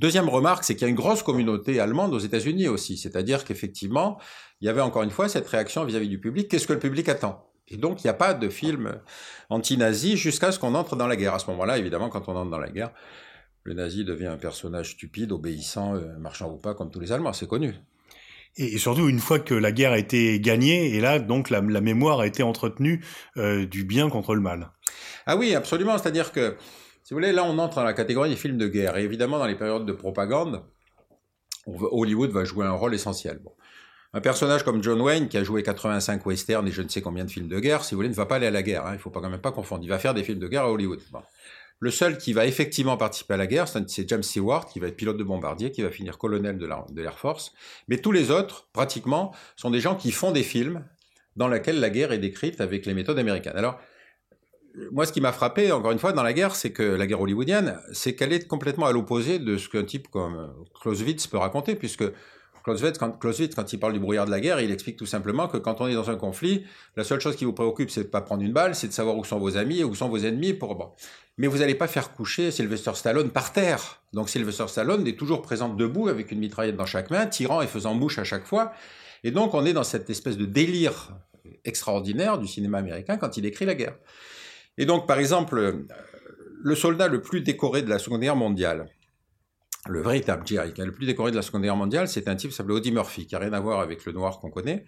Deuxième 0.00 0.30
remarque, 0.30 0.64
c'est 0.64 0.74
qu'il 0.74 0.86
y 0.86 0.86
a 0.86 0.88
une 0.88 0.96
grosse 0.96 1.22
communauté 1.22 1.78
allemande 1.78 2.14
aux 2.14 2.20
États-Unis 2.20 2.68
aussi. 2.68 2.96
C'est-à-dire 2.96 3.44
qu'effectivement, 3.44 4.18
il 4.62 4.66
y 4.66 4.70
avait 4.70 4.80
encore 4.80 5.02
une 5.02 5.10
fois 5.10 5.28
cette 5.28 5.46
réaction 5.46 5.84
vis-à-vis 5.84 6.08
du 6.08 6.18
public. 6.18 6.48
Qu'est-ce 6.48 6.66
que 6.66 6.72
le 6.72 6.78
public 6.78 7.10
attend? 7.10 7.51
Et 7.68 7.76
donc, 7.76 8.02
il 8.02 8.06
n'y 8.06 8.10
a 8.10 8.14
pas 8.14 8.34
de 8.34 8.48
film 8.48 9.00
anti-nazi 9.48 10.16
jusqu'à 10.16 10.52
ce 10.52 10.58
qu'on 10.58 10.74
entre 10.74 10.96
dans 10.96 11.06
la 11.06 11.16
guerre. 11.16 11.34
À 11.34 11.38
ce 11.38 11.50
moment-là, 11.50 11.78
évidemment, 11.78 12.08
quand 12.08 12.28
on 12.28 12.36
entre 12.36 12.50
dans 12.50 12.58
la 12.58 12.70
guerre, 12.70 12.92
le 13.64 13.74
nazi 13.74 14.04
devient 14.04 14.26
un 14.26 14.36
personnage 14.36 14.92
stupide, 14.92 15.32
obéissant, 15.32 15.94
euh, 15.94 16.18
marchand 16.18 16.50
ou 16.50 16.58
pas, 16.58 16.74
comme 16.74 16.90
tous 16.90 17.00
les 17.00 17.12
Allemands. 17.12 17.32
C'est 17.32 17.46
connu. 17.46 17.74
Et 18.56 18.76
surtout, 18.76 19.08
une 19.08 19.20
fois 19.20 19.38
que 19.38 19.54
la 19.54 19.72
guerre 19.72 19.92
a 19.92 19.98
été 19.98 20.38
gagnée, 20.38 20.94
et 20.94 21.00
là, 21.00 21.18
donc, 21.18 21.48
la, 21.48 21.62
mémoire 21.62 22.20
a 22.20 22.26
été 22.26 22.42
entretenue 22.42 23.02
euh, 23.38 23.64
du 23.66 23.84
bien 23.84 24.10
contre 24.10 24.34
le 24.34 24.42
mal. 24.42 24.70
Ah 25.24 25.36
oui, 25.36 25.54
absolument. 25.54 25.96
C'est-à-dire 25.96 26.32
que 26.32 26.56
si 27.02 27.14
vous 27.14 27.20
voulez, 27.20 27.32
là, 27.32 27.44
on 27.44 27.58
entre 27.58 27.76
dans 27.76 27.84
la 27.84 27.94
catégorie 27.94 28.28
des 28.28 28.36
films 28.36 28.58
de 28.58 28.68
guerre. 28.68 28.96
Et 28.98 29.04
évidemment, 29.04 29.38
dans 29.38 29.46
les 29.46 29.54
périodes 29.54 29.86
de 29.86 29.92
propagande, 29.92 30.62
Hollywood 31.66 32.30
va 32.30 32.44
jouer 32.44 32.66
un 32.66 32.72
rôle 32.72 32.94
essentiel. 32.94 33.40
Bon. 33.42 33.52
Un 34.14 34.20
personnage 34.20 34.62
comme 34.62 34.82
John 34.82 35.00
Wayne, 35.00 35.28
qui 35.28 35.38
a 35.38 35.44
joué 35.44 35.62
85 35.62 36.26
westerns 36.26 36.68
et 36.68 36.70
je 36.70 36.82
ne 36.82 36.88
sais 36.88 37.00
combien 37.00 37.24
de 37.24 37.30
films 37.30 37.48
de 37.48 37.58
guerre, 37.58 37.82
si 37.82 37.94
vous 37.94 37.98
voulez, 37.98 38.10
ne 38.10 38.14
va 38.14 38.26
pas 38.26 38.36
aller 38.36 38.46
à 38.46 38.50
la 38.50 38.62
guerre. 38.62 38.84
Hein. 38.84 38.90
Il 38.90 38.96
ne 38.96 38.98
faut 38.98 39.08
pas 39.08 39.22
quand 39.22 39.30
même 39.30 39.40
pas 39.40 39.52
confondre. 39.52 39.82
Il 39.84 39.88
va 39.88 39.98
faire 39.98 40.12
des 40.12 40.22
films 40.22 40.38
de 40.38 40.48
guerre 40.48 40.64
à 40.64 40.70
Hollywood. 40.70 41.00
Le 41.80 41.90
seul 41.90 42.18
qui 42.18 42.34
va 42.34 42.44
effectivement 42.44 42.98
participer 42.98 43.34
à 43.34 43.36
la 43.38 43.46
guerre, 43.46 43.66
c'est 43.68 44.08
James 44.08 44.22
Stewart, 44.22 44.66
qui 44.66 44.80
va 44.80 44.88
être 44.88 44.96
pilote 44.96 45.16
de 45.16 45.24
bombardier, 45.24 45.72
qui 45.72 45.80
va 45.82 45.90
finir 45.90 46.18
colonel 46.18 46.58
de 46.58 47.02
l'Air 47.02 47.18
Force. 47.18 47.54
Mais 47.88 47.96
tous 47.96 48.12
les 48.12 48.30
autres, 48.30 48.68
pratiquement, 48.74 49.34
sont 49.56 49.70
des 49.70 49.80
gens 49.80 49.96
qui 49.96 50.12
font 50.12 50.30
des 50.30 50.42
films 50.42 50.84
dans 51.36 51.48
lesquels 51.48 51.80
la 51.80 51.88
guerre 51.88 52.12
est 52.12 52.18
décrite 52.18 52.60
avec 52.60 52.84
les 52.84 52.92
méthodes 52.92 53.18
américaines. 53.18 53.56
Alors, 53.56 53.80
moi, 54.90 55.06
ce 55.06 55.12
qui 55.12 55.22
m'a 55.22 55.32
frappé, 55.32 55.72
encore 55.72 55.90
une 55.90 55.98
fois, 55.98 56.12
dans 56.12 56.22
la 56.22 56.34
guerre, 56.34 56.54
c'est 56.54 56.70
que 56.70 56.82
la 56.82 57.06
guerre 57.06 57.20
hollywoodienne, 57.22 57.80
c'est 57.92 58.14
qu'elle 58.14 58.34
est 58.34 58.46
complètement 58.46 58.86
à 58.86 58.92
l'opposé 58.92 59.38
de 59.38 59.56
ce 59.56 59.70
qu'un 59.70 59.84
type 59.84 60.08
comme 60.08 60.54
Clausewitz 60.80 61.26
peut 61.26 61.38
raconter, 61.38 61.74
puisque 61.74 62.04
Clausewitz 62.62 62.98
quand, 62.98 63.18
quand 63.20 63.72
il 63.72 63.78
parle 63.78 63.92
du 63.92 63.98
brouillard 63.98 64.26
de 64.26 64.30
la 64.30 64.40
guerre, 64.40 64.60
il 64.60 64.70
explique 64.70 64.96
tout 64.96 65.06
simplement 65.06 65.48
que 65.48 65.56
quand 65.56 65.80
on 65.80 65.88
est 65.88 65.94
dans 65.94 66.10
un 66.10 66.16
conflit, 66.16 66.64
la 66.96 67.04
seule 67.04 67.20
chose 67.20 67.36
qui 67.36 67.44
vous 67.44 67.52
préoccupe, 67.52 67.90
c'est 67.90 68.04
de 68.04 68.08
pas 68.08 68.20
prendre 68.20 68.42
une 68.42 68.52
balle, 68.52 68.74
c'est 68.74 68.88
de 68.88 68.92
savoir 68.92 69.16
où 69.16 69.24
sont 69.24 69.38
vos 69.38 69.56
amis 69.56 69.80
et 69.80 69.84
où 69.84 69.94
sont 69.94 70.08
vos 70.08 70.18
ennemis 70.18 70.54
pour. 70.54 70.94
Mais 71.38 71.46
vous 71.46 71.58
n'allez 71.58 71.74
pas 71.74 71.88
faire 71.88 72.12
coucher 72.12 72.50
Sylvester 72.50 72.92
Stallone 72.94 73.30
par 73.30 73.52
terre. 73.52 74.02
Donc 74.12 74.28
Sylvester 74.28 74.68
Stallone 74.68 75.06
est 75.06 75.18
toujours 75.18 75.42
présent 75.42 75.68
debout 75.68 76.08
avec 76.08 76.30
une 76.30 76.38
mitraillette 76.38 76.76
dans 76.76 76.86
chaque 76.86 77.10
main, 77.10 77.26
tirant 77.26 77.62
et 77.62 77.66
faisant 77.66 77.94
bouche 77.94 78.18
à 78.18 78.24
chaque 78.24 78.46
fois. 78.46 78.72
Et 79.24 79.30
donc 79.30 79.54
on 79.54 79.64
est 79.64 79.72
dans 79.72 79.84
cette 79.84 80.10
espèce 80.10 80.36
de 80.36 80.46
délire 80.46 81.16
extraordinaire 81.64 82.38
du 82.38 82.46
cinéma 82.46 82.78
américain 82.78 83.16
quand 83.16 83.36
il 83.36 83.46
écrit 83.46 83.64
la 83.64 83.74
guerre. 83.74 83.96
Et 84.78 84.86
donc, 84.86 85.06
par 85.06 85.18
exemple, 85.18 85.86
le 86.62 86.74
soldat 86.74 87.08
le 87.08 87.20
plus 87.20 87.40
décoré 87.40 87.82
de 87.82 87.90
la 87.90 87.98
Seconde 87.98 88.20
Guerre 88.20 88.36
mondiale, 88.36 88.86
le 89.86 90.00
véritable 90.00 90.46
Jerry, 90.46 90.72
le 90.76 90.92
plus 90.92 91.06
décoré 91.06 91.30
de 91.30 91.36
la 91.36 91.42
Seconde 91.42 91.62
Guerre 91.62 91.76
mondiale, 91.76 92.08
c'est 92.08 92.28
un 92.28 92.36
type 92.36 92.50
qui 92.50 92.56
s'appelait 92.56 92.74
Audie 92.74 92.92
Murphy, 92.92 93.26
qui 93.26 93.34
n'a 93.34 93.40
rien 93.40 93.52
à 93.52 93.60
voir 93.60 93.80
avec 93.80 94.04
le 94.04 94.12
noir 94.12 94.38
qu'on 94.38 94.50
connaît. 94.50 94.84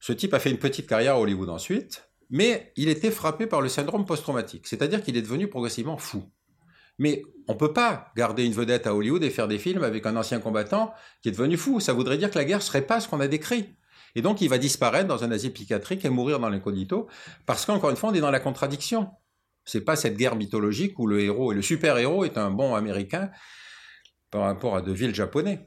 Ce 0.00 0.12
type 0.12 0.32
a 0.34 0.38
fait 0.38 0.50
une 0.50 0.58
petite 0.58 0.88
carrière 0.88 1.14
à 1.14 1.20
Hollywood 1.20 1.48
ensuite, 1.48 2.08
mais 2.30 2.72
il 2.76 2.88
était 2.88 3.10
frappé 3.10 3.46
par 3.46 3.60
le 3.60 3.68
syndrome 3.68 4.04
post-traumatique, 4.04 4.66
c'est-à-dire 4.66 5.02
qu'il 5.02 5.16
est 5.16 5.22
devenu 5.22 5.48
progressivement 5.48 5.96
fou. 5.96 6.30
Mais 6.98 7.22
on 7.46 7.54
ne 7.54 7.58
peut 7.58 7.72
pas 7.72 8.12
garder 8.16 8.44
une 8.44 8.52
vedette 8.52 8.86
à 8.86 8.94
Hollywood 8.94 9.22
et 9.22 9.30
faire 9.30 9.48
des 9.48 9.58
films 9.58 9.84
avec 9.84 10.04
un 10.06 10.16
ancien 10.16 10.40
combattant 10.40 10.92
qui 11.22 11.28
est 11.28 11.32
devenu 11.32 11.56
fou. 11.56 11.78
Ça 11.80 11.92
voudrait 11.92 12.18
dire 12.18 12.30
que 12.30 12.38
la 12.38 12.44
guerre 12.44 12.60
serait 12.60 12.82
pas 12.82 13.00
ce 13.00 13.08
qu'on 13.08 13.20
a 13.20 13.28
décrit. 13.28 13.76
Et 14.14 14.22
donc, 14.22 14.40
il 14.40 14.48
va 14.48 14.58
disparaître 14.58 15.06
dans 15.06 15.22
un 15.22 15.30
asile 15.30 15.52
psychiatrique 15.52 16.04
et 16.04 16.08
mourir 16.08 16.40
dans 16.40 16.48
l'incognito, 16.48 17.08
parce 17.46 17.66
qu'encore 17.66 17.90
une 17.90 17.96
fois, 17.96 18.10
on 18.10 18.14
est 18.14 18.20
dans 18.20 18.30
la 18.30 18.40
contradiction. 18.40 19.10
C'est 19.64 19.82
pas 19.82 19.96
cette 19.96 20.16
guerre 20.16 20.34
mythologique 20.34 20.98
où 20.98 21.06
le 21.06 21.20
héros 21.20 21.52
et 21.52 21.54
le 21.54 21.62
super-héros 21.62 22.24
est 22.24 22.38
un 22.38 22.50
bon 22.50 22.74
américain 22.74 23.30
par 24.30 24.42
rapport 24.42 24.76
à 24.76 24.82
de 24.82 24.92
villes 24.92 25.14
japonais. 25.14 25.66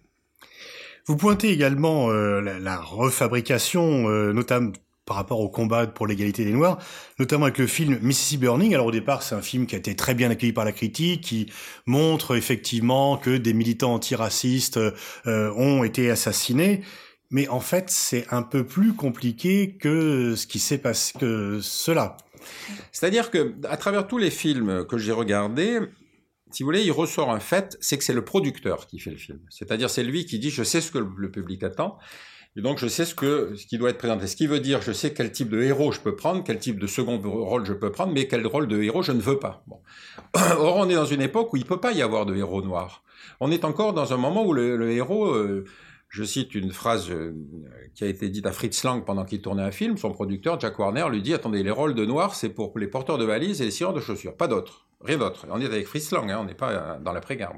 Vous 1.07 1.17
pointez 1.17 1.49
également 1.49 2.09
euh, 2.09 2.41
la, 2.41 2.77
refabrication, 2.79 4.07
euh, 4.09 4.33
notamment 4.33 4.71
par 5.05 5.17
rapport 5.17 5.39
au 5.39 5.49
combat 5.49 5.87
pour 5.87 6.05
l'égalité 6.07 6.45
des 6.45 6.51
Noirs, 6.53 6.77
notamment 7.19 7.45
avec 7.45 7.57
le 7.57 7.67
film 7.67 7.97
Mississippi 8.01 8.45
Burning. 8.45 8.73
Alors 8.73 8.85
au 8.85 8.91
départ, 8.91 9.23
c'est 9.23 9.35
un 9.35 9.41
film 9.41 9.65
qui 9.65 9.75
a 9.75 9.79
été 9.79 9.95
très 9.95 10.13
bien 10.13 10.29
accueilli 10.29 10.53
par 10.53 10.63
la 10.63 10.71
critique, 10.71 11.21
qui 11.21 11.51
montre 11.85 12.35
effectivement 12.35 13.17
que 13.17 13.35
des 13.35 13.53
militants 13.53 13.93
antiracistes 13.95 14.77
euh, 14.77 15.51
ont 15.55 15.83
été 15.83 16.11
assassinés. 16.11 16.81
Mais 17.31 17.47
en 17.47 17.61
fait, 17.61 17.89
c'est 17.89 18.25
un 18.31 18.43
peu 18.43 18.65
plus 18.65 18.93
compliqué 18.93 19.75
que 19.77 20.35
ce 20.35 20.45
qui 20.45 20.59
s'est 20.59 20.77
passé 20.77 21.13
que 21.19 21.59
cela. 21.61 22.17
C'est-à-dire 22.91 23.31
que 23.31 23.55
à 23.67 23.77
travers 23.77 24.07
tous 24.07 24.17
les 24.17 24.31
films 24.31 24.85
que 24.85 24.97
j'ai 24.97 25.13
regardés, 25.13 25.79
si 26.51 26.63
vous 26.63 26.67
voulez, 26.67 26.83
il 26.83 26.91
ressort 26.91 27.31
un 27.31 27.39
fait, 27.39 27.77
c'est 27.81 27.97
que 27.97 28.03
c'est 28.03 28.13
le 28.13 28.23
producteur 28.23 28.87
qui 28.87 28.99
fait 28.99 29.11
le 29.11 29.17
film. 29.17 29.39
C'est-à-dire 29.49 29.89
c'est 29.89 30.03
lui 30.03 30.25
qui 30.25 30.39
dit 30.39 30.49
je 30.49 30.63
sais 30.63 30.81
ce 30.81 30.91
que 30.91 30.99
le 30.99 31.31
public 31.31 31.63
attend. 31.63 31.97
Et 32.57 32.61
donc 32.61 32.79
je 32.79 32.87
sais 32.87 33.05
ce 33.05 33.15
que 33.15 33.55
ce 33.55 33.65
qui 33.65 33.77
doit 33.77 33.91
être 33.91 33.97
présenté. 33.97 34.27
Ce 34.27 34.35
qui 34.35 34.45
veut 34.45 34.59
dire 34.59 34.81
je 34.81 34.91
sais 34.91 35.13
quel 35.13 35.31
type 35.31 35.49
de 35.49 35.61
héros 35.61 35.93
je 35.93 36.01
peux 36.01 36.15
prendre, 36.17 36.43
quel 36.43 36.59
type 36.59 36.79
de 36.79 36.87
second 36.87 37.17
rôle 37.21 37.65
je 37.65 37.73
peux 37.73 37.91
prendre, 37.91 38.11
mais 38.11 38.27
quel 38.27 38.45
rôle 38.45 38.67
de 38.67 38.81
héros 38.81 39.03
je 39.03 39.13
ne 39.13 39.21
veux 39.21 39.39
pas. 39.39 39.63
Or 40.33 40.75
on 40.75 40.89
est 40.89 40.95
dans 40.95 41.05
une 41.05 41.21
époque 41.21 41.53
où 41.53 41.57
il 41.57 41.65
peut 41.65 41.79
pas 41.79 41.93
y 41.93 42.01
avoir 42.01 42.25
de 42.25 42.35
héros 42.35 42.61
noirs. 42.61 43.03
On 43.39 43.51
est 43.51 43.63
encore 43.63 43.93
dans 43.93 44.11
un 44.11 44.17
moment 44.17 44.45
où 44.45 44.51
le, 44.51 44.91
héros 44.91 45.29
euh, 45.29 45.63
je 46.09 46.25
cite 46.25 46.53
une 46.53 46.71
phrase 46.71 47.09
euh, 47.09 47.33
qui 47.95 48.03
a 48.03 48.07
été 48.07 48.27
dite 48.27 48.45
à 48.45 48.51
Fritz 48.51 48.83
Lang 48.83 49.05
pendant 49.05 49.23
qu'il 49.23 49.41
tournait 49.41 49.63
un 49.63 49.71
film. 49.71 49.95
Son 49.95 50.11
producteur, 50.11 50.59
Jack 50.59 50.77
Warner, 50.77 51.05
lui 51.09 51.21
dit 51.21 51.33
Attendez, 51.33 51.63
les 51.63 51.71
rôles 51.71 51.95
de 51.95 52.05
noir, 52.05 52.35
c'est 52.35 52.49
pour 52.49 52.77
les 52.77 52.87
porteurs 52.87 53.17
de 53.17 53.23
valises 53.23 53.61
et 53.61 53.65
les 53.65 53.71
scieurs 53.71 53.93
de 53.93 54.01
chaussures, 54.01 54.35
pas 54.35 54.47
d'autres. 54.47 54.87
Rien 55.03 55.17
d'autre. 55.17 55.45
On 55.49 55.59
est 55.59 55.65
avec 55.65 55.87
Fritz 55.87 56.11
Lang, 56.11 56.29
hein, 56.29 56.39
on 56.41 56.45
n'est 56.45 56.53
pas 56.53 56.71
euh, 56.71 56.99
dans 56.99 57.11
l'après-guerre. 57.11 57.53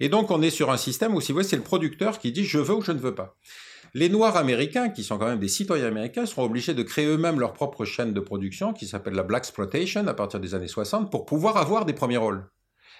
Et 0.00 0.08
donc, 0.08 0.30
on 0.30 0.40
est 0.42 0.50
sur 0.50 0.70
un 0.70 0.76
système 0.76 1.14
où, 1.14 1.20
si 1.20 1.32
vous 1.32 1.36
voyez, 1.36 1.48
c'est 1.48 1.56
le 1.56 1.62
producteur 1.62 2.18
qui 2.18 2.32
dit 2.32 2.44
Je 2.44 2.58
veux 2.58 2.74
ou 2.74 2.82
je 2.82 2.92
ne 2.92 2.98
veux 2.98 3.14
pas. 3.14 3.36
Les 3.94 4.08
Noirs 4.08 4.38
américains, 4.38 4.88
qui 4.88 5.04
sont 5.04 5.18
quand 5.18 5.26
même 5.26 5.38
des 5.38 5.48
citoyens 5.48 5.88
américains, 5.88 6.24
seront 6.24 6.44
obligés 6.44 6.72
de 6.72 6.82
créer 6.82 7.06
eux-mêmes 7.06 7.38
leur 7.38 7.52
propre 7.52 7.84
chaîne 7.84 8.14
de 8.14 8.20
production 8.20 8.72
qui 8.72 8.86
s'appelle 8.86 9.12
la 9.12 9.22
Black 9.22 9.42
Exploitation 9.42 10.06
à 10.06 10.14
partir 10.14 10.40
des 10.40 10.54
années 10.54 10.66
60 10.66 11.10
pour 11.10 11.26
pouvoir 11.26 11.58
avoir 11.58 11.84
des 11.84 11.92
premiers 11.92 12.16
rôles. 12.16 12.46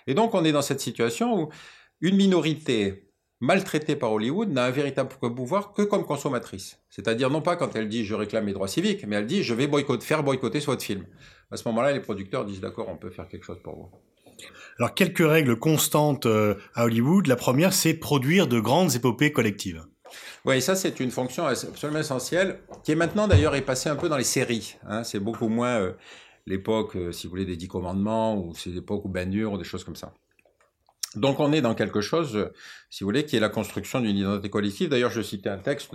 Et 0.06 0.12
donc 0.12 0.34
on 0.34 0.44
est 0.44 0.52
dans 0.52 0.60
cette 0.60 0.80
situation 0.80 1.40
où 1.40 1.48
une 2.02 2.16
minorité 2.16 3.08
maltraitée 3.40 3.96
par 3.96 4.12
Hollywood 4.12 4.50
n'a 4.50 4.64
un 4.64 4.70
véritable 4.70 5.10
pouvoir 5.34 5.72
que 5.72 5.82
comme 5.82 6.04
consommatrice. 6.04 6.78
C'est-à-dire 6.90 7.30
non 7.30 7.40
pas 7.40 7.56
quand 7.56 7.74
elle 7.74 7.88
dit 7.88 8.04
je 8.04 8.14
réclame 8.14 8.44
mes 8.44 8.52
droits 8.52 8.68
civiques, 8.68 9.06
mais 9.06 9.16
elle 9.16 9.26
dit 9.26 9.42
je 9.42 9.54
vais 9.54 9.66
boycotter, 9.66 10.04
faire 10.04 10.22
boycotter 10.22 10.60
votre 10.60 10.82
film. 10.82 11.06
À 11.52 11.56
ce 11.56 11.68
moment-là, 11.68 11.92
les 11.92 12.00
producteurs 12.00 12.46
disent 12.46 12.60
d'accord, 12.60 12.88
on 12.88 12.96
peut 12.96 13.10
faire 13.10 13.28
quelque 13.28 13.44
chose 13.44 13.60
pour 13.62 13.76
vous. 13.76 13.88
Alors 14.78 14.94
quelques 14.94 15.26
règles 15.26 15.56
constantes 15.56 16.24
euh, 16.24 16.54
à 16.74 16.86
Hollywood. 16.86 17.26
La 17.26 17.36
première, 17.36 17.74
c'est 17.74 17.92
produire 17.94 18.48
de 18.48 18.58
grandes 18.58 18.94
épopées 18.94 19.32
collectives. 19.32 19.84
Oui, 20.46 20.60
ça 20.62 20.74
c'est 20.74 20.98
une 20.98 21.10
fonction 21.10 21.46
absolument 21.46 22.00
essentielle, 22.00 22.60
qui 22.84 22.92
est 22.92 22.96
maintenant 22.96 23.28
d'ailleurs 23.28 23.54
est 23.54 23.62
passée 23.62 23.90
un 23.90 23.96
peu 23.96 24.08
dans 24.08 24.16
les 24.16 24.24
séries. 24.24 24.76
Hein. 24.86 25.04
C'est 25.04 25.20
beaucoup 25.20 25.48
moins 25.48 25.78
euh, 25.78 25.92
l'époque, 26.46 26.96
euh, 26.96 27.12
si 27.12 27.26
vous 27.26 27.30
voulez, 27.30 27.44
des 27.44 27.56
Dix 27.56 27.68
Commandements, 27.68 28.36
ou 28.36 28.54
c'est 28.54 28.70
l'époque 28.70 29.04
où 29.04 29.08
Ben 29.08 29.30
ou 29.44 29.58
des 29.58 29.64
choses 29.64 29.84
comme 29.84 29.96
ça. 29.96 30.14
Donc 31.14 31.38
on 31.38 31.52
est 31.52 31.60
dans 31.60 31.74
quelque 31.74 32.00
chose, 32.00 32.50
si 32.88 33.04
vous 33.04 33.08
voulez, 33.08 33.26
qui 33.26 33.36
est 33.36 33.40
la 33.40 33.50
construction 33.50 34.00
d'une 34.00 34.16
identité 34.16 34.48
collective. 34.48 34.88
D'ailleurs, 34.88 35.10
je 35.10 35.20
citais 35.20 35.50
un 35.50 35.58
texte 35.58 35.92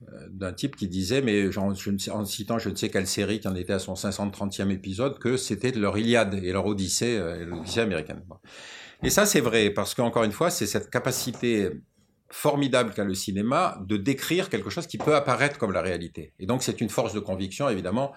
d'un 0.00 0.52
type 0.52 0.76
qui 0.76 0.88
disait, 0.88 1.22
mais 1.22 1.56
en 1.56 2.24
citant 2.24 2.58
je 2.58 2.68
ne 2.68 2.74
sais 2.74 2.90
quelle 2.90 3.06
série 3.06 3.40
qui 3.40 3.48
en 3.48 3.54
était 3.54 3.72
à 3.72 3.78
son 3.78 3.94
530e 3.94 4.70
épisode, 4.70 5.18
que 5.18 5.36
c'était 5.36 5.72
leur 5.72 5.96
Iliade 5.96 6.34
et 6.34 6.52
leur 6.52 6.66
Odyssée, 6.66 7.16
euh, 7.16 7.46
l'Odyssée 7.46 7.80
américaine. 7.80 8.22
Et 9.02 9.10
ça, 9.10 9.24
c'est 9.24 9.40
vrai, 9.40 9.70
parce 9.70 9.94
qu'encore 9.94 10.24
une 10.24 10.32
fois, 10.32 10.50
c'est 10.50 10.66
cette 10.66 10.90
capacité 10.90 11.70
formidable 12.28 12.92
qu'a 12.92 13.04
le 13.04 13.14
cinéma 13.14 13.78
de 13.86 13.96
décrire 13.96 14.48
quelque 14.48 14.68
chose 14.68 14.86
qui 14.86 14.98
peut 14.98 15.14
apparaître 15.14 15.58
comme 15.58 15.72
la 15.72 15.82
réalité. 15.82 16.34
Et 16.38 16.46
donc, 16.46 16.62
c'est 16.62 16.80
une 16.80 16.88
force 16.88 17.14
de 17.14 17.20
conviction, 17.20 17.68
évidemment, 17.68 18.12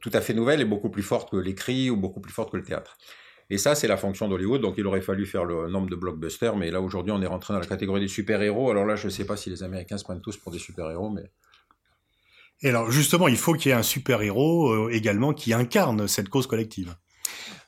tout 0.00 0.10
à 0.12 0.20
fait 0.20 0.34
nouvelle 0.34 0.60
et 0.60 0.64
beaucoup 0.64 0.90
plus 0.90 1.02
forte 1.02 1.30
que 1.30 1.36
l'écrit 1.36 1.90
ou 1.90 1.96
beaucoup 1.96 2.20
plus 2.20 2.32
forte 2.32 2.50
que 2.50 2.56
le 2.56 2.64
théâtre. 2.64 2.96
Et 3.52 3.58
ça, 3.58 3.74
c'est 3.74 3.86
la 3.86 3.98
fonction 3.98 4.28
d'Hollywood. 4.28 4.62
Donc, 4.62 4.76
il 4.78 4.86
aurait 4.86 5.02
fallu 5.02 5.26
faire 5.26 5.44
le 5.44 5.68
nombre 5.68 5.90
de 5.90 5.94
blockbusters. 5.94 6.56
Mais 6.56 6.70
là, 6.70 6.80
aujourd'hui, 6.80 7.12
on 7.12 7.20
est 7.20 7.26
rentré 7.26 7.52
dans 7.52 7.60
la 7.60 7.66
catégorie 7.66 8.00
des 8.00 8.08
super-héros. 8.08 8.70
Alors 8.70 8.86
là, 8.86 8.96
je 8.96 9.04
ne 9.04 9.10
sais 9.10 9.26
pas 9.26 9.36
si 9.36 9.50
les 9.50 9.62
Américains 9.62 9.98
se 9.98 10.04
prennent 10.04 10.22
tous 10.22 10.38
pour 10.38 10.52
des 10.52 10.58
super-héros, 10.58 11.10
mais. 11.10 11.30
Et 12.62 12.70
alors, 12.70 12.90
justement, 12.90 13.28
il 13.28 13.36
faut 13.36 13.52
qu'il 13.52 13.68
y 13.68 13.72
ait 13.74 13.76
un 13.76 13.82
super-héros 13.82 14.70
euh, 14.70 14.88
également 14.90 15.34
qui 15.34 15.52
incarne 15.52 16.08
cette 16.08 16.30
cause 16.30 16.46
collective. 16.46 16.94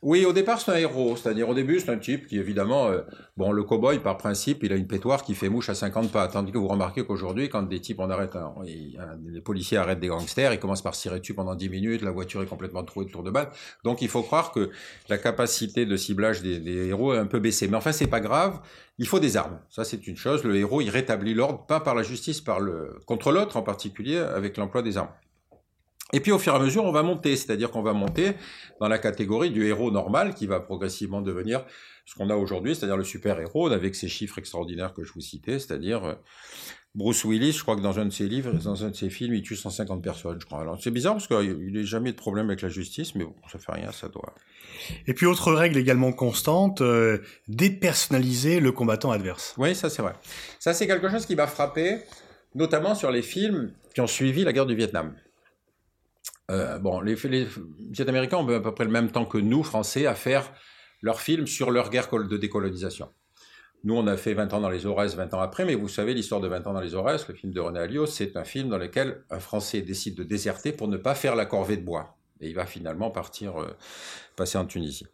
Oui, 0.03 0.27
au 0.27 0.33
départ, 0.35 0.61
c'est 0.61 0.71
un 0.71 0.77
héros. 0.77 1.17
C'est-à-dire, 1.17 1.49
au 1.49 1.55
début, 1.55 1.81
c'est 1.81 1.91
un 1.91 1.99
type 1.99 2.27
qui, 2.27 2.39
évidemment, 2.39 2.89
euh, 2.89 3.01
bon, 3.39 3.53
le 3.53 3.63
cow-boy, 3.63 4.01
par 4.01 4.19
principe, 4.19 4.63
il 4.63 4.73
a 4.73 4.77
une 4.77 4.87
pétoire 4.87 5.25
qui 5.25 5.35
fait 5.35 5.49
mouche 5.49 5.71
à 5.71 5.75
50 5.75 6.13
pas. 6.13 6.29
Tandis 6.29 6.53
que 6.53 6.59
vous 6.59 6.69
remarquez 6.69 7.05
qu'aujourd'hui, 7.07 7.49
quand 7.49 7.63
des 7.63 7.81
types, 7.81 8.01
on 8.01 8.11
arrête, 8.11 8.37
les 8.67 9.41
policiers 9.41 9.79
arrêtent 9.79 10.01
des 10.01 10.09
gangsters, 10.09 10.53
ils 10.53 10.61
commencent 10.61 10.83
par 10.83 10.93
tirer 10.93 11.21
dessus 11.21 11.33
pendant 11.33 11.55
10 11.55 11.71
minutes, 11.71 12.03
la 12.03 12.11
voiture 12.11 12.43
est 12.43 12.47
complètement 12.47 12.85
trouée 12.85 13.07
de 13.07 13.11
tour 13.11 13.23
de 13.23 13.31
balle. 13.31 13.49
Donc, 13.83 14.03
il 14.03 14.09
faut 14.09 14.23
croire 14.23 14.53
que 14.53 14.71
la 15.09 15.17
capacité 15.17 15.87
de 15.87 15.97
ciblage 15.97 16.43
des, 16.43 16.89
héros 16.89 17.15
est 17.15 17.19
un 17.19 17.27
peu 17.27 17.41
baissée. 17.41 17.69
Mais 17.69 17.77
enfin, 17.77 17.93
c'est 17.93 18.07
pas 18.07 18.21
grave. 18.21 18.61
Il 18.99 19.09
faut 19.09 19.21
des 19.21 19.37
armes. 19.37 19.59
Ça, 19.71 19.85
c'est 19.85 20.07
une 20.07 20.17
chose. 20.17 20.45
Le 20.45 20.55
héros, 20.57 20.81
il 20.81 20.91
rétablit 20.91 21.35
l'ordre, 21.35 21.65
pas 21.67 21.81
par 21.81 21.95
la 21.95 22.03
justice, 22.03 22.41
par 22.41 22.61
le, 22.61 23.01
contre 23.07 23.33
l'autre 23.33 23.57
en 23.57 23.63
particulier, 23.63 24.19
avec 24.19 24.57
l'emploi 24.57 24.83
des 24.83 24.99
armes. 24.99 25.09
Et 26.13 26.21
puis 26.21 26.33
au 26.33 26.39
fur 26.39 26.53
et 26.53 26.57
à 26.57 26.59
mesure, 26.61 26.85
on 26.85 26.93
va 26.93 27.03
monter, 27.03 27.35
c'est-à-dire 27.37 27.71
qu'on 27.71 27.83
va 27.83 27.93
monter 27.93 28.33
dans 28.81 28.89
la 28.89 28.99
catégorie 28.99 29.51
du 29.51 29.67
héros 29.67 29.91
normal 29.91 30.35
qui 30.35 30.47
va 30.47 30.61
progressivement 30.61 31.23
devenir 31.23 31.65
ce 32.05 32.15
qu'on 32.15 32.31
a 32.31 32.37
aujourd'hui, 32.37 32.75
c'est-à-dire 32.75 32.97
le 32.97 33.05
super-héros 33.05 33.73
avec 33.73 33.95
ces 33.95 34.09
chiffres 34.09 34.39
extraordinaires 34.39 34.93
que 34.95 35.03
je 35.03 35.13
vous 35.13 35.21
citais, 35.21 35.59
c'est-à-dire 35.59 36.05
euh, 36.05 36.15
Bruce 36.95 37.25
Willis, 37.25 37.53
je 37.53 37.63
crois 37.63 37.75
que 37.75 37.81
dans 37.81 37.99
un 37.99 38.05
de 38.05 38.13
ses 38.13 38.29
livres, 38.29 38.53
dans 38.53 38.85
un 38.85 38.91
de 38.91 38.95
ses 38.95 39.11
films, 39.11 39.35
il 39.35 39.43
tue 39.43 39.57
150 39.57 40.03
personnes, 40.03 40.39
je 40.41 40.47
crois. 40.47 40.61
Alors 40.61 40.79
c'est 40.81 40.93
bizarre 40.93 41.15
parce 41.15 41.27
qu'il 41.27 41.73
n'est 41.73 41.85
jamais 41.85 42.13
de 42.13 42.17
problème 42.17 42.47
avec 42.47 42.63
la 42.63 42.69
justice, 42.69 43.15
mais 43.17 43.25
bon, 43.25 43.35
ça 43.51 43.59
fait 43.59 43.73
rien, 43.73 43.91
ça 43.91 44.09
doit. 44.09 44.35
Et 45.07 45.15
puis 45.15 45.27
autre 45.27 45.53
règle 45.53 45.79
également 45.79 46.13
constante, 46.13 46.83
euh, 46.83 47.19
dépersonnaliser 47.49 48.61
le 48.61 48.71
combattant 48.71 49.11
adverse. 49.11 49.55
Oui, 49.59 49.75
ça 49.75 49.91
c'est 49.91 50.03
vrai. 50.03 50.13
Ça 50.61 50.75
c'est 50.75 50.87
quelque 50.87 51.11
chose 51.11 51.27
qui 51.27 51.35
m'a 51.35 51.49
frappé, 51.49 51.99
notamment 52.55 52.95
sur 52.95 53.11
les 53.11 53.23
films 53.23 53.73
qui 53.95 54.01
ont 54.01 54.07
suivi 54.07 54.45
la 54.45 54.53
guerre 54.53 54.67
du 54.67 54.77
Vietnam. 54.77 55.15
Euh, 56.51 56.79
bon, 56.79 57.01
les, 57.01 57.17
les, 57.25 58.01
Américains 58.07 58.37
ont 58.37 58.49
à 58.49 58.61
peu 58.61 58.75
près 58.75 58.85
le 58.85 58.91
même 58.91 59.11
temps 59.11 59.25
que 59.25 59.39
nous, 59.39 59.63
Français, 59.63 60.07
à 60.07 60.15
faire 60.15 60.53
leurs 61.01 61.21
films 61.21 61.47
sur 61.47 61.71
leur 61.71 61.91
guerre 61.91 62.09
de 62.11 62.37
décolonisation. 62.37 63.09
Nous, 63.85 63.95
on 63.95 64.07
a 64.07 64.17
fait 64.17 64.33
20 64.33 64.53
ans 64.55 64.61
dans 64.61 64.71
les 64.71 64.87
Aurès, 64.87 65.15
20 65.15 65.35
ans 65.35 65.41
après, 65.41 65.67
mais 65.67 65.75
vous 65.75 65.89
savez, 65.89 66.15
l'histoire 66.15 66.41
de 66.41 66.49
20 66.49 66.67
ans 66.67 66.73
dans 66.73 66.81
les 66.81 66.95
Aurès, 66.95 67.29
le 67.29 67.35
film 67.35 67.53
de 67.53 67.61
René 67.61 67.81
Alliot, 67.81 68.07
c'est 68.07 68.37
un 68.37 68.45
film 68.45 68.71
dans 68.71 68.79
lequel 68.79 69.23
un 69.31 69.41
Français 69.41 69.83
décide 69.83 70.15
de 70.15 70.23
déserter 70.23 70.73
pour 70.73 70.89
ne 70.89 70.97
pas 70.97 71.15
faire 71.15 71.37
la 71.37 71.45
corvée 71.45 71.77
de 71.77 71.85
bois. 71.85 72.17
Et 72.41 72.49
il 72.49 72.55
va 72.55 72.65
finalement 72.65 73.11
partir, 73.11 73.61
euh, 73.61 73.77
passer 74.37 74.57
en 74.57 74.65
Tunisie. 74.65 75.07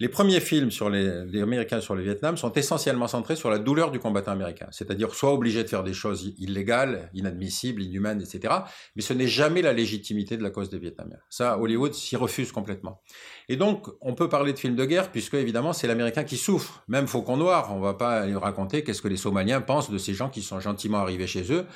Les 0.00 0.08
premiers 0.08 0.40
films 0.40 0.72
sur 0.72 0.90
les, 0.90 1.24
les, 1.26 1.40
Américains 1.40 1.80
sur 1.80 1.94
le 1.94 2.02
Vietnam 2.02 2.36
sont 2.36 2.52
essentiellement 2.52 3.06
centrés 3.06 3.36
sur 3.36 3.48
la 3.48 3.60
douleur 3.60 3.92
du 3.92 4.00
combattant 4.00 4.32
américain, 4.32 4.66
c'est-à-dire 4.72 5.14
soit 5.14 5.32
obligé 5.32 5.62
de 5.62 5.68
faire 5.68 5.84
des 5.84 5.92
choses 5.92 6.34
illégales, 6.38 7.10
inadmissibles, 7.14 7.80
inhumaines, 7.80 8.20
etc. 8.20 8.54
Mais 8.96 9.02
ce 9.02 9.12
n'est 9.12 9.28
jamais 9.28 9.62
la 9.62 9.72
légitimité 9.72 10.36
de 10.36 10.42
la 10.42 10.50
cause 10.50 10.68
des 10.68 10.78
Vietnamiens. 10.78 11.18
Ça, 11.30 11.60
Hollywood 11.60 11.94
s'y 11.94 12.16
refuse 12.16 12.50
complètement. 12.50 13.02
Et 13.48 13.54
donc, 13.54 13.86
on 14.00 14.14
peut 14.14 14.28
parler 14.28 14.52
de 14.52 14.58
films 14.58 14.74
de 14.74 14.84
guerre 14.84 15.12
puisque 15.12 15.34
évidemment 15.34 15.72
c'est 15.72 15.86
l'Américain 15.86 16.24
qui 16.24 16.38
souffre. 16.38 16.82
Même 16.88 17.06
Faucon 17.06 17.36
Noir, 17.36 17.72
on 17.72 17.78
va 17.78 17.94
pas 17.94 18.26
lui 18.26 18.36
raconter 18.36 18.82
qu'est-ce 18.82 19.02
que 19.02 19.08
les 19.08 19.16
Somaliens 19.16 19.60
pensent 19.60 19.90
de 19.90 19.98
ces 19.98 20.14
gens 20.14 20.28
qui 20.28 20.42
sont 20.42 20.58
gentiment 20.58 20.98
arrivés 20.98 21.28
chez 21.28 21.52
eux 21.52 21.66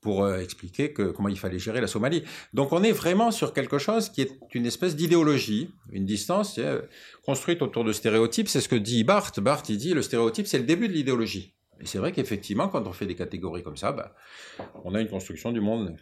pour 0.00 0.24
euh, 0.24 0.38
expliquer 0.38 0.92
que, 0.92 1.02
comment 1.10 1.28
il 1.28 1.38
fallait 1.38 1.58
gérer 1.58 1.80
la 1.80 1.88
Somalie. 1.88 2.22
Donc, 2.54 2.72
on 2.72 2.84
est 2.84 2.92
vraiment 2.92 3.32
sur 3.32 3.52
quelque 3.52 3.78
chose 3.78 4.08
qui 4.08 4.22
est 4.22 4.38
une 4.54 4.64
espèce 4.64 4.94
d'idéologie, 4.94 5.70
une 5.90 6.06
distance 6.06 6.60
construite 7.26 7.60
autour 7.60 7.84
de 7.84 7.92
stéréotypes. 7.92 8.48
C'est 8.48 8.60
ce 8.60 8.68
que 8.68 8.76
dit 8.76 9.04
Barthes. 9.04 9.40
Barthes, 9.40 9.68
il 9.68 9.78
dit 9.78 9.92
le 9.92 10.02
stéréotype, 10.02 10.46
c'est 10.46 10.58
le 10.58 10.64
début 10.64 10.88
de 10.88 10.92
l'idéologie. 10.92 11.54
Et 11.80 11.86
c'est 11.86 11.98
vrai 11.98 12.12
qu'effectivement, 12.12 12.68
quand 12.68 12.86
on 12.86 12.92
fait 12.92 13.06
des 13.06 13.16
catégories 13.16 13.62
comme 13.62 13.76
ça, 13.76 13.92
bah, 13.92 14.14
on 14.84 14.94
a 14.94 15.00
une 15.00 15.08
construction 15.08 15.52
du 15.52 15.60
monde. 15.60 15.96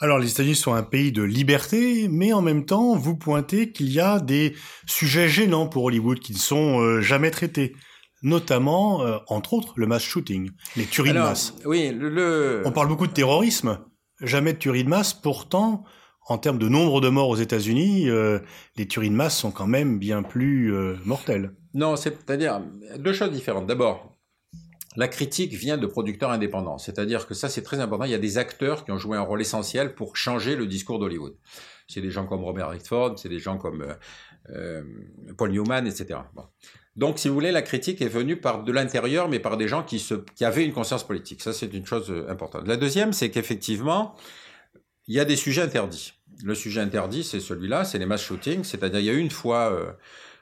Alors, 0.00 0.18
les 0.18 0.32
États-Unis 0.32 0.56
sont 0.56 0.72
un 0.72 0.82
pays 0.82 1.12
de 1.12 1.22
liberté, 1.22 2.08
mais 2.08 2.32
en 2.32 2.42
même 2.42 2.66
temps, 2.66 2.96
vous 2.96 3.16
pointez 3.16 3.70
qu'il 3.70 3.92
y 3.92 4.00
a 4.00 4.18
des 4.18 4.56
sujets 4.86 5.28
gênants 5.28 5.68
pour 5.68 5.84
Hollywood 5.84 6.18
qui 6.18 6.32
ne 6.32 6.38
sont 6.38 6.80
euh, 6.80 7.00
jamais 7.00 7.30
traités 7.30 7.76
notamment, 8.22 9.02
euh, 9.02 9.18
entre 9.26 9.52
autres, 9.52 9.72
le 9.76 9.86
mass 9.86 10.02
shooting, 10.02 10.50
les 10.76 10.86
tueries 10.86 11.12
de 11.12 11.18
masse. 11.18 11.54
Oui, 11.64 11.90
le... 11.92 12.62
On 12.64 12.72
parle 12.72 12.88
beaucoup 12.88 13.06
de 13.06 13.12
terrorisme, 13.12 13.80
jamais 14.20 14.52
de 14.52 14.58
tueries 14.58 14.84
de 14.84 14.88
masse. 14.88 15.12
Pourtant, 15.12 15.84
en 16.26 16.38
termes 16.38 16.58
de 16.58 16.68
nombre 16.68 17.00
de 17.00 17.08
morts 17.08 17.28
aux 17.28 17.36
États-Unis, 17.36 18.08
euh, 18.08 18.38
les 18.76 18.86
tueries 18.86 19.10
de 19.10 19.14
masse 19.14 19.36
sont 19.36 19.50
quand 19.50 19.66
même 19.66 19.98
bien 19.98 20.22
plus 20.22 20.74
euh, 20.74 20.96
mortelles. 21.04 21.54
Non, 21.74 21.96
c'est-à-dire 21.96 22.62
deux 22.98 23.12
choses 23.12 23.32
différentes. 23.32 23.66
D'abord, 23.66 24.16
la 24.96 25.08
critique 25.08 25.52
vient 25.54 25.78
de 25.78 25.86
producteurs 25.86 26.30
indépendants, 26.30 26.78
c'est-à-dire 26.78 27.26
que 27.26 27.34
ça 27.34 27.48
c'est 27.48 27.62
très 27.62 27.80
important. 27.80 28.04
Il 28.04 28.10
y 28.10 28.14
a 28.14 28.18
des 28.18 28.38
acteurs 28.38 28.84
qui 28.84 28.92
ont 28.92 28.98
joué 28.98 29.16
un 29.16 29.22
rôle 29.22 29.40
essentiel 29.40 29.94
pour 29.94 30.16
changer 30.16 30.54
le 30.54 30.66
discours 30.66 30.98
d'Hollywood. 30.98 31.34
C'est 31.88 32.02
des 32.02 32.10
gens 32.10 32.26
comme 32.26 32.44
Robert 32.44 32.68
Redford, 32.68 33.18
c'est 33.18 33.28
des 33.28 33.38
gens 33.38 33.58
comme 33.58 33.84
euh, 34.50 34.82
Paul 35.36 35.50
Newman, 35.50 35.86
etc. 35.86 36.20
Donc, 36.94 37.18
si 37.18 37.28
vous 37.28 37.34
voulez, 37.34 37.52
la 37.52 37.62
critique 37.62 38.02
est 38.02 38.08
venue 38.08 38.36
de 38.36 38.72
l'intérieur, 38.72 39.28
mais 39.28 39.38
par 39.38 39.56
des 39.56 39.66
gens 39.66 39.82
qui 39.82 40.44
avaient 40.44 40.64
une 40.64 40.74
conscience 40.74 41.06
politique. 41.06 41.40
Ça, 41.40 41.54
c'est 41.54 41.72
une 41.72 41.86
chose 41.86 42.12
importante. 42.28 42.68
La 42.68 42.76
deuxième, 42.76 43.14
c'est 43.14 43.30
qu'effectivement, 43.30 44.14
il 45.08 45.14
y 45.14 45.20
a 45.20 45.24
des 45.24 45.36
sujets 45.36 45.62
interdits. 45.62 46.14
Le 46.44 46.54
sujet 46.54 46.80
interdit, 46.80 47.24
c'est 47.24 47.40
celui-là, 47.40 47.84
c'est 47.84 47.98
les 47.98 48.06
mass 48.06 48.22
shootings. 48.22 48.64
C'est-à-dire, 48.64 49.00
il 49.00 49.06
y 49.06 49.10
a 49.10 49.12
eu 49.12 49.18
une 49.18 49.30
fois 49.30 49.72
euh, 49.72 49.92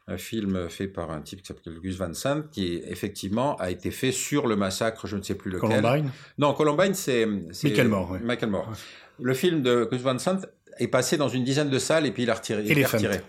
un 0.06 0.16
film 0.16 0.68
fait 0.68 0.88
par 0.88 1.10
un 1.10 1.20
type 1.20 1.42
qui 1.42 1.46
s'appelle 1.46 1.78
Gus 1.80 1.96
Van 1.96 2.12
Sant, 2.14 2.42
qui 2.50 2.80
effectivement 2.86 3.56
a 3.56 3.70
été 3.70 3.90
fait 3.90 4.12
sur 4.12 4.46
le 4.46 4.56
massacre, 4.56 5.06
je 5.06 5.16
ne 5.16 5.22
sais 5.22 5.34
plus 5.34 5.50
lequel. 5.50 5.82
Columbine? 5.82 6.10
Non, 6.38 6.54
Columbine, 6.54 6.94
c'est... 6.94 7.26
Michael 7.26 7.88
Moore. 7.88 8.18
Michael 8.22 8.50
Moore. 8.50 8.72
Le 9.20 9.34
film 9.34 9.62
de 9.62 9.88
Gus 9.90 10.00
Van 10.00 10.18
Sant 10.18 10.40
est 10.78 10.88
passé 10.88 11.16
dans 11.16 11.28
une 11.28 11.44
dizaine 11.44 11.70
de 11.70 11.78
salles 11.78 12.06
et 12.06 12.10
puis 12.10 12.22
il 12.22 12.30
a 12.30 12.34
retiré. 12.34 12.64
Il 12.66 12.84
a 12.84 12.88
retiré. 12.88 13.20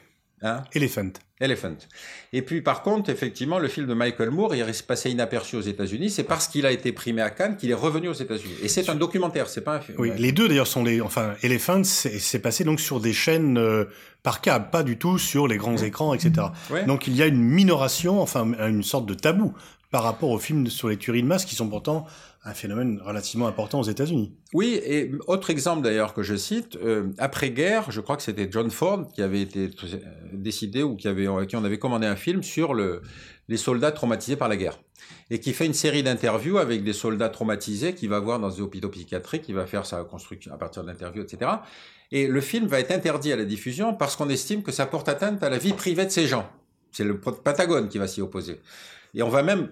Hein 0.43 0.63
Elephant. 0.73 1.11
Elephant. 1.39 1.77
Et 2.33 2.41
puis 2.41 2.61
par 2.61 2.81
contre, 2.81 3.09
effectivement, 3.09 3.59
le 3.59 3.67
film 3.67 3.87
de 3.87 3.93
Michael 3.93 4.31
Moore, 4.31 4.55
il 4.55 4.61
est 4.61 4.85
passé 4.85 5.11
inaperçu 5.11 5.55
aux 5.55 5.61
États-Unis. 5.61 6.09
C'est 6.09 6.23
parce 6.23 6.47
qu'il 6.47 6.65
a 6.65 6.71
été 6.71 6.91
primé 6.91 7.21
à 7.21 7.29
Cannes 7.29 7.57
qu'il 7.57 7.69
est 7.69 7.75
revenu 7.75 8.07
aux 8.07 8.13
États-Unis. 8.13 8.55
Et 8.63 8.67
c'est 8.67 8.89
un 8.89 8.95
documentaire, 8.95 9.47
c'est 9.47 9.61
pas 9.61 9.75
un 9.75 9.79
film. 9.79 9.97
Oui, 9.99 10.11
les 10.17 10.31
deux 10.31 10.47
d'ailleurs 10.47 10.67
sont 10.67 10.83
les. 10.83 11.01
Enfin, 11.01 11.35
Elephant, 11.43 11.83
c'est 11.83 12.39
passé 12.39 12.63
donc 12.63 12.79
sur 12.79 12.99
des 12.99 13.13
chaînes 13.13 13.57
euh, 13.57 13.85
par 14.23 14.41
câble, 14.41 14.69
pas 14.71 14.83
du 14.83 14.97
tout 14.97 15.17
sur 15.17 15.47
les 15.47 15.57
grands 15.57 15.77
écrans, 15.77 16.13
etc. 16.13 16.47
Donc 16.87 17.07
il 17.07 17.15
y 17.15 17.21
a 17.21 17.27
une 17.27 17.41
minoration, 17.41 18.21
enfin 18.21 18.45
une 18.67 18.83
sorte 18.83 19.05
de 19.05 19.13
tabou 19.13 19.53
par 19.91 20.03
rapport 20.03 20.29
aux 20.29 20.39
films 20.39 20.67
sur 20.67 20.87
les 20.87 20.97
tueries 20.97 21.21
de 21.21 21.27
masse 21.27 21.45
qui 21.45 21.55
sont 21.55 21.67
pourtant 21.67 22.07
un 22.43 22.53
phénomène 22.53 22.99
relativement 23.03 23.47
important 23.47 23.79
aux 23.79 23.83
États-Unis. 23.83 24.35
Oui, 24.53 24.79
et 24.83 25.11
autre 25.27 25.51
exemple 25.51 25.83
d'ailleurs 25.83 26.13
que 26.13 26.23
je 26.23 26.35
cite, 26.35 26.75
euh, 26.77 27.11
après-guerre, 27.19 27.91
je 27.91 28.01
crois 28.01 28.17
que 28.17 28.23
c'était 28.23 28.47
John 28.49 28.71
Ford 28.71 29.07
qui 29.13 29.21
avait 29.21 29.41
été 29.41 29.69
euh, 29.83 29.97
décidé 30.33 30.81
ou 30.81 30.95
qui 30.95 31.07
avait, 31.07 31.27
qui 31.45 31.55
on 31.55 31.63
avait 31.63 31.77
commandé 31.77 32.07
un 32.07 32.15
film 32.15 32.41
sur 32.41 32.73
le, 32.73 33.03
les 33.47 33.57
soldats 33.57 33.91
traumatisés 33.91 34.37
par 34.37 34.49
la 34.49 34.57
guerre. 34.57 34.79
Et 35.29 35.39
qui 35.39 35.53
fait 35.53 35.65
une 35.65 35.73
série 35.73 36.03
d'interviews 36.03 36.57
avec 36.57 36.83
des 36.83 36.93
soldats 36.93 37.29
traumatisés 37.29 37.93
qu'il 37.93 38.09
va 38.09 38.19
voir 38.19 38.39
dans 38.39 38.49
des 38.49 38.61
hôpitaux 38.61 38.89
psychiatriques, 38.89 39.43
qui 39.43 39.53
va 39.53 39.65
faire 39.65 39.85
sa 39.85 40.03
construction 40.03 40.53
à 40.53 40.57
partir 40.57 40.83
d'interviews, 40.83 41.23
etc. 41.23 41.51
Et 42.11 42.27
le 42.27 42.41
film 42.41 42.67
va 42.67 42.79
être 42.79 42.91
interdit 42.91 43.31
à 43.31 43.35
la 43.35 43.45
diffusion 43.45 43.93
parce 43.93 44.15
qu'on 44.15 44.29
estime 44.29 44.63
que 44.63 44.71
ça 44.71 44.85
porte 44.85 45.09
atteinte 45.09 45.43
à 45.43 45.49
la 45.49 45.57
vie 45.57 45.73
privée 45.73 46.05
de 46.05 46.11
ces 46.11 46.27
gens. 46.27 46.49
C'est 46.91 47.03
le 47.03 47.19
Pentagone 47.19 47.87
qui 47.87 47.97
va 47.97 48.07
s'y 48.07 48.21
opposer. 48.21 48.59
Et 49.13 49.23
on 49.23 49.29
va 49.29 49.43
même, 49.43 49.69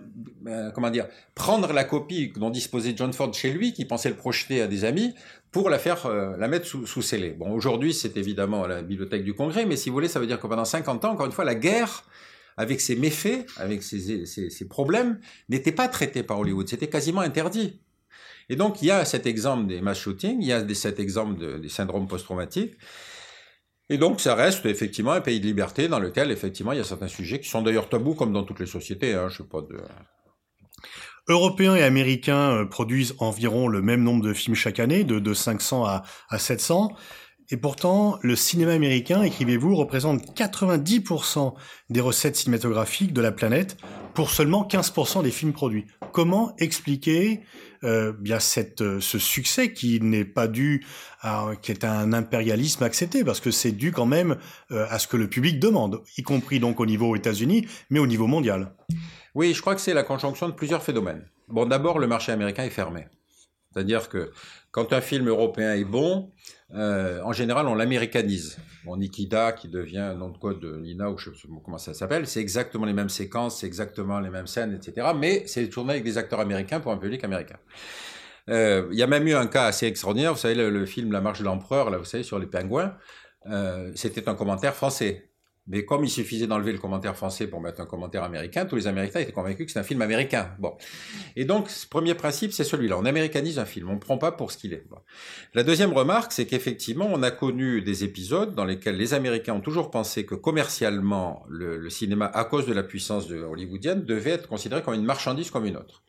euh, 0.48 0.72
comment 0.72 0.89
dire, 0.89 1.08
prendre 1.36 1.72
la 1.72 1.84
copie 1.84 2.34
dont 2.36 2.50
disposait 2.50 2.93
John 2.96 3.13
Ford 3.13 3.34
chez 3.34 3.51
lui, 3.51 3.74
qui 3.74 3.86
pensait 3.86 4.10
le 4.10 4.15
projeter 4.15 4.62
à 4.62 4.67
des 4.67 4.84
amis, 4.84 5.13
pour 5.51 5.69
la 5.69 5.79
faire, 5.79 6.05
euh, 6.05 6.36
la 6.38 6.48
mettre 6.48 6.65
sous, 6.65 6.86
sous 6.86 7.01
scellé. 7.01 7.31
Bon, 7.31 7.51
aujourd'hui, 7.51 7.93
c'est 7.93 8.17
évidemment 8.17 8.63
à 8.63 8.67
la 8.67 8.81
bibliothèque 8.81 9.24
du 9.24 9.34
Congrès, 9.34 9.65
mais 9.65 9.77
si 9.77 9.89
vous 9.89 9.93
voulez, 9.93 10.08
ça 10.08 10.19
veut 10.19 10.27
dire 10.27 10.39
que 10.39 10.48
pendant 10.48 10.65
50 10.65 11.05
ans, 11.05 11.12
encore 11.12 11.25
une 11.25 11.31
fois, 11.31 11.46
la 11.46 11.55
guerre, 11.55 12.03
avec 12.58 12.81
ses 12.81 12.98
méfaits, 12.98 13.46
avec 13.58 13.84
ses, 13.84 14.25
ses, 14.25 14.50
ses 14.50 14.67
problèmes, 14.67 15.19
n'était 15.48 15.72
pas 15.72 15.88
traitée 15.88 16.24
par 16.24 16.39
Hollywood. 16.39 16.67
C'était 16.67 16.89
quasiment 16.89 17.22
interdit. 17.22 17.79
Et 18.50 18.55
donc, 18.55 18.81
il 18.81 18.88
y 18.88 18.91
a 18.91 19.05
cet 19.05 19.27
exemple 19.27 19.67
des 19.67 19.79
mass 19.79 20.00
shootings, 20.00 20.39
il 20.41 20.48
y 20.48 20.53
a 20.53 20.67
cet 20.74 21.00
exemple 21.00 21.39
de, 21.39 21.58
des 21.58 21.69
syndromes 21.69 22.08
post-traumatiques. 22.08 22.75
Et 23.89 23.98
donc, 23.98 24.22
ça 24.22 24.36
reste 24.36 24.65
effectivement 24.65 25.13
un 25.13 25.22
pays 25.22 25.39
de 25.39 25.46
liberté 25.46 25.88
dans 25.88 26.00
lequel, 26.00 26.31
effectivement, 26.31 26.74
il 26.74 26.77
y 26.77 26.81
a 26.81 26.84
certains 26.84 27.08
sujets 27.08 27.39
qui 27.39 27.50
sont 27.50 27.62
d'ailleurs 27.62 27.89
tabous, 27.89 28.13
comme 28.13 28.31
dans 28.31 28.43
toutes 28.43 28.60
les 28.60 28.67
sociétés. 28.67 29.13
Hein, 29.13 29.29
je 29.29 29.38
sais. 29.38 29.43
Européens 31.27 31.75
et 31.75 31.84
Américains 31.84 32.51
euh, 32.51 32.65
produisent 32.65 33.15
environ 33.19 33.67
le 33.67 33.81
même 33.81 34.03
nombre 34.03 34.24
de 34.24 34.34
films 34.34 34.55
chaque 34.55 34.79
année, 34.79 35.03
de, 35.03 35.19
de 35.19 35.34
500 35.34 35.86
à, 35.86 36.03
à 36.29 36.39
700. 36.39 36.96
Et 37.51 37.57
pourtant, 37.57 38.19
le 38.21 38.35
cinéma 38.35 38.73
américain, 38.73 39.23
écrivez-vous, 39.23 39.75
représente 39.75 40.37
90% 40.37 41.55
des 41.89 41.99
recettes 41.99 42.35
cinématographiques 42.35 43.11
de 43.11 43.21
la 43.21 43.31
planète 43.31 43.75
pour 44.13 44.29
seulement 44.29 44.67
15% 44.69 45.23
des 45.23 45.31
films 45.31 45.53
produits. 45.53 45.87
Comment 46.11 46.55
expliquer 46.59 47.41
euh, 47.83 48.13
bien 48.13 48.39
cette, 48.39 48.81
euh, 48.81 48.99
ce 48.99 49.17
succès 49.17 49.73
qui 49.73 49.99
n'est 49.99 50.25
pas 50.25 50.47
dû 50.47 50.85
à 51.21 51.53
qui 51.59 51.71
est 51.71 51.85
un 51.85 52.13
impérialisme 52.13 52.83
accepté? 52.83 53.23
Parce 53.23 53.39
que 53.39 53.49
c'est 53.49 53.71
dû 53.71 53.91
quand 53.91 54.05
même 54.05 54.37
euh, 54.69 54.85
à 54.89 54.99
ce 54.99 55.07
que 55.07 55.17
le 55.17 55.27
public 55.27 55.59
demande, 55.59 56.03
y 56.17 56.21
compris 56.21 56.59
donc 56.59 56.79
au 56.79 56.85
niveau 56.85 57.15
États-Unis, 57.15 57.67
mais 57.89 57.97
au 57.97 58.07
niveau 58.07 58.27
mondial. 58.27 58.75
Oui, 59.33 59.55
je 59.55 59.61
crois 59.61 59.73
que 59.73 59.81
c'est 59.81 59.95
la 59.95 60.03
conjonction 60.03 60.49
de 60.49 60.53
plusieurs 60.53 60.83
phénomènes. 60.83 61.25
Bon, 61.47 61.65
d'abord, 61.65 61.97
le 61.97 62.05
marché 62.05 62.31
américain 62.31 62.63
est 62.63 62.69
fermé. 62.69 63.07
C'est-à-dire 63.73 64.07
que 64.09 64.31
quand 64.71 64.93
un 64.93 65.01
film 65.01 65.27
européen 65.29 65.73
est 65.73 65.83
bon, 65.83 66.31
euh, 66.75 67.21
en 67.23 67.33
général, 67.33 67.67
on 67.67 67.75
l'américanise. 67.75 68.57
Bon, 68.85 68.95
Nikita, 68.95 69.53
qui 69.53 69.67
devient 69.67 69.99
un 69.99 70.15
nom 70.15 70.29
de 70.29 70.38
code 70.38 70.59
de 70.59 70.77
Nina, 70.77 71.09
ou 71.09 71.17
je 71.17 71.31
sais 71.31 71.47
pas 71.47 71.55
comment 71.63 71.77
ça 71.77 71.93
s'appelle, 71.93 72.27
c'est 72.27 72.41
exactement 72.41 72.85
les 72.85 72.93
mêmes 72.93 73.09
séquences, 73.09 73.59
c'est 73.59 73.67
exactement 73.67 74.19
les 74.19 74.29
mêmes 74.29 74.47
scènes, 74.47 74.73
etc. 74.73 75.07
Mais 75.15 75.43
c'est 75.47 75.67
tourné 75.69 75.93
avec 75.93 76.03
des 76.03 76.17
acteurs 76.17 76.39
américains 76.39 76.79
pour 76.79 76.91
un 76.91 76.97
public 76.97 77.23
américain. 77.23 77.57
Euh, 78.49 78.88
il 78.91 78.97
y 78.97 79.03
a 79.03 79.07
même 79.07 79.27
eu 79.27 79.33
un 79.33 79.47
cas 79.47 79.65
assez 79.65 79.85
extraordinaire. 79.85 80.33
Vous 80.33 80.39
savez, 80.39 80.55
le, 80.55 80.69
le 80.69 80.85
film 80.85 81.11
La 81.11 81.21
Marche 81.21 81.39
de 81.39 81.45
l'Empereur, 81.45 81.89
là, 81.89 81.97
vous 81.97 82.05
savez, 82.05 82.23
sur 82.23 82.39
les 82.39 82.47
pingouins, 82.47 82.95
euh, 83.47 83.91
c'était 83.95 84.27
un 84.29 84.35
commentaire 84.35 84.75
français. 84.75 85.28
Mais 85.69 85.85
comme 85.85 86.03
il 86.03 86.09
suffisait 86.09 86.47
d'enlever 86.47 86.71
le 86.71 86.79
commentaire 86.79 87.15
français 87.15 87.47
pour 87.47 87.61
mettre 87.61 87.79
un 87.79 87.85
commentaire 87.85 88.23
américain, 88.23 88.65
tous 88.65 88.75
les 88.75 88.88
Américains 88.88 89.19
étaient 89.19 89.31
convaincus 89.31 89.67
que 89.67 89.71
c'est 89.71 89.79
un 89.79 89.83
film 89.83 90.01
américain. 90.01 90.51
Bon. 90.59 90.75
Et 91.35 91.45
donc, 91.45 91.69
ce 91.69 91.88
premier 91.88 92.15
principe, 92.15 92.51
c'est 92.51 92.63
celui-là. 92.63 92.97
On 92.97 93.05
américanise 93.05 93.59
un 93.59 93.65
film. 93.65 93.89
On 93.89 93.93
ne 93.93 93.99
prend 93.99 94.17
pas 94.17 94.31
pour 94.31 94.51
ce 94.51 94.57
qu'il 94.57 94.73
est. 94.73 94.83
La 95.53 95.63
deuxième 95.63 95.93
remarque, 95.93 96.31
c'est 96.31 96.47
qu'effectivement, 96.47 97.07
on 97.11 97.21
a 97.21 97.29
connu 97.29 97.81
des 97.81 98.03
épisodes 98.03 98.55
dans 98.55 98.65
lesquels 98.65 98.97
les 98.97 99.13
Américains 99.13 99.53
ont 99.53 99.61
toujours 99.61 99.91
pensé 99.91 100.25
que 100.25 100.35
commercialement, 100.35 101.43
le, 101.47 101.77
le 101.77 101.89
cinéma, 101.89 102.25
à 102.25 102.43
cause 102.45 102.65
de 102.65 102.73
la 102.73 102.83
puissance 102.83 103.27
de 103.27 103.38
hollywoodienne, 103.38 104.03
devait 104.03 104.31
être 104.31 104.47
considéré 104.47 104.81
comme 104.81 104.95
une 104.95 105.05
marchandise 105.05 105.51
comme 105.51 105.65
une 105.65 105.77
autre. 105.77 106.03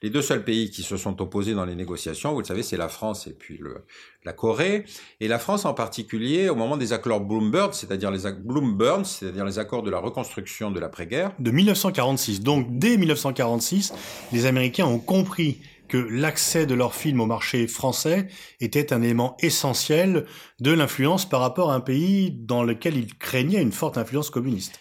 Les 0.00 0.10
deux 0.10 0.22
seuls 0.22 0.44
pays 0.44 0.70
qui 0.70 0.82
se 0.82 0.96
sont 0.96 1.20
opposés 1.20 1.54
dans 1.54 1.64
les 1.64 1.74
négociations, 1.74 2.32
vous 2.32 2.38
le 2.38 2.44
savez, 2.44 2.62
c'est 2.62 2.76
la 2.76 2.88
France 2.88 3.26
et 3.26 3.32
puis 3.32 3.58
le, 3.58 3.84
la 4.24 4.32
Corée. 4.32 4.84
Et 5.18 5.26
la 5.26 5.40
France 5.40 5.64
en 5.64 5.74
particulier, 5.74 6.48
au 6.48 6.54
moment 6.54 6.76
des 6.76 6.92
accords 6.92 7.20
Bloomberg, 7.20 7.72
c'est-à-dire 7.72 8.12
les, 8.12 8.30
Bloomberg, 8.32 9.04
c'est-à-dire 9.04 9.44
les 9.44 9.58
accords 9.58 9.82
de 9.82 9.90
la 9.90 9.98
reconstruction 9.98 10.70
de 10.70 10.78
l'après-guerre. 10.78 11.32
De 11.40 11.50
1946. 11.50 12.42
Donc, 12.42 12.78
dès 12.78 12.96
1946, 12.96 13.92
les 14.32 14.46
Américains 14.46 14.86
ont 14.86 15.00
compris 15.00 15.60
que 15.88 15.96
l'accès 15.96 16.66
de 16.66 16.74
leurs 16.74 16.94
films 16.94 17.20
au 17.20 17.26
marché 17.26 17.66
français 17.66 18.28
était 18.60 18.92
un 18.92 19.02
élément 19.02 19.36
essentiel 19.40 20.26
de 20.60 20.70
l'influence 20.70 21.28
par 21.28 21.40
rapport 21.40 21.72
à 21.72 21.74
un 21.74 21.80
pays 21.80 22.30
dans 22.30 22.62
lequel 22.62 22.96
ils 22.96 23.16
craignaient 23.16 23.62
une 23.62 23.72
forte 23.72 23.98
influence 23.98 24.30
communiste. 24.30 24.78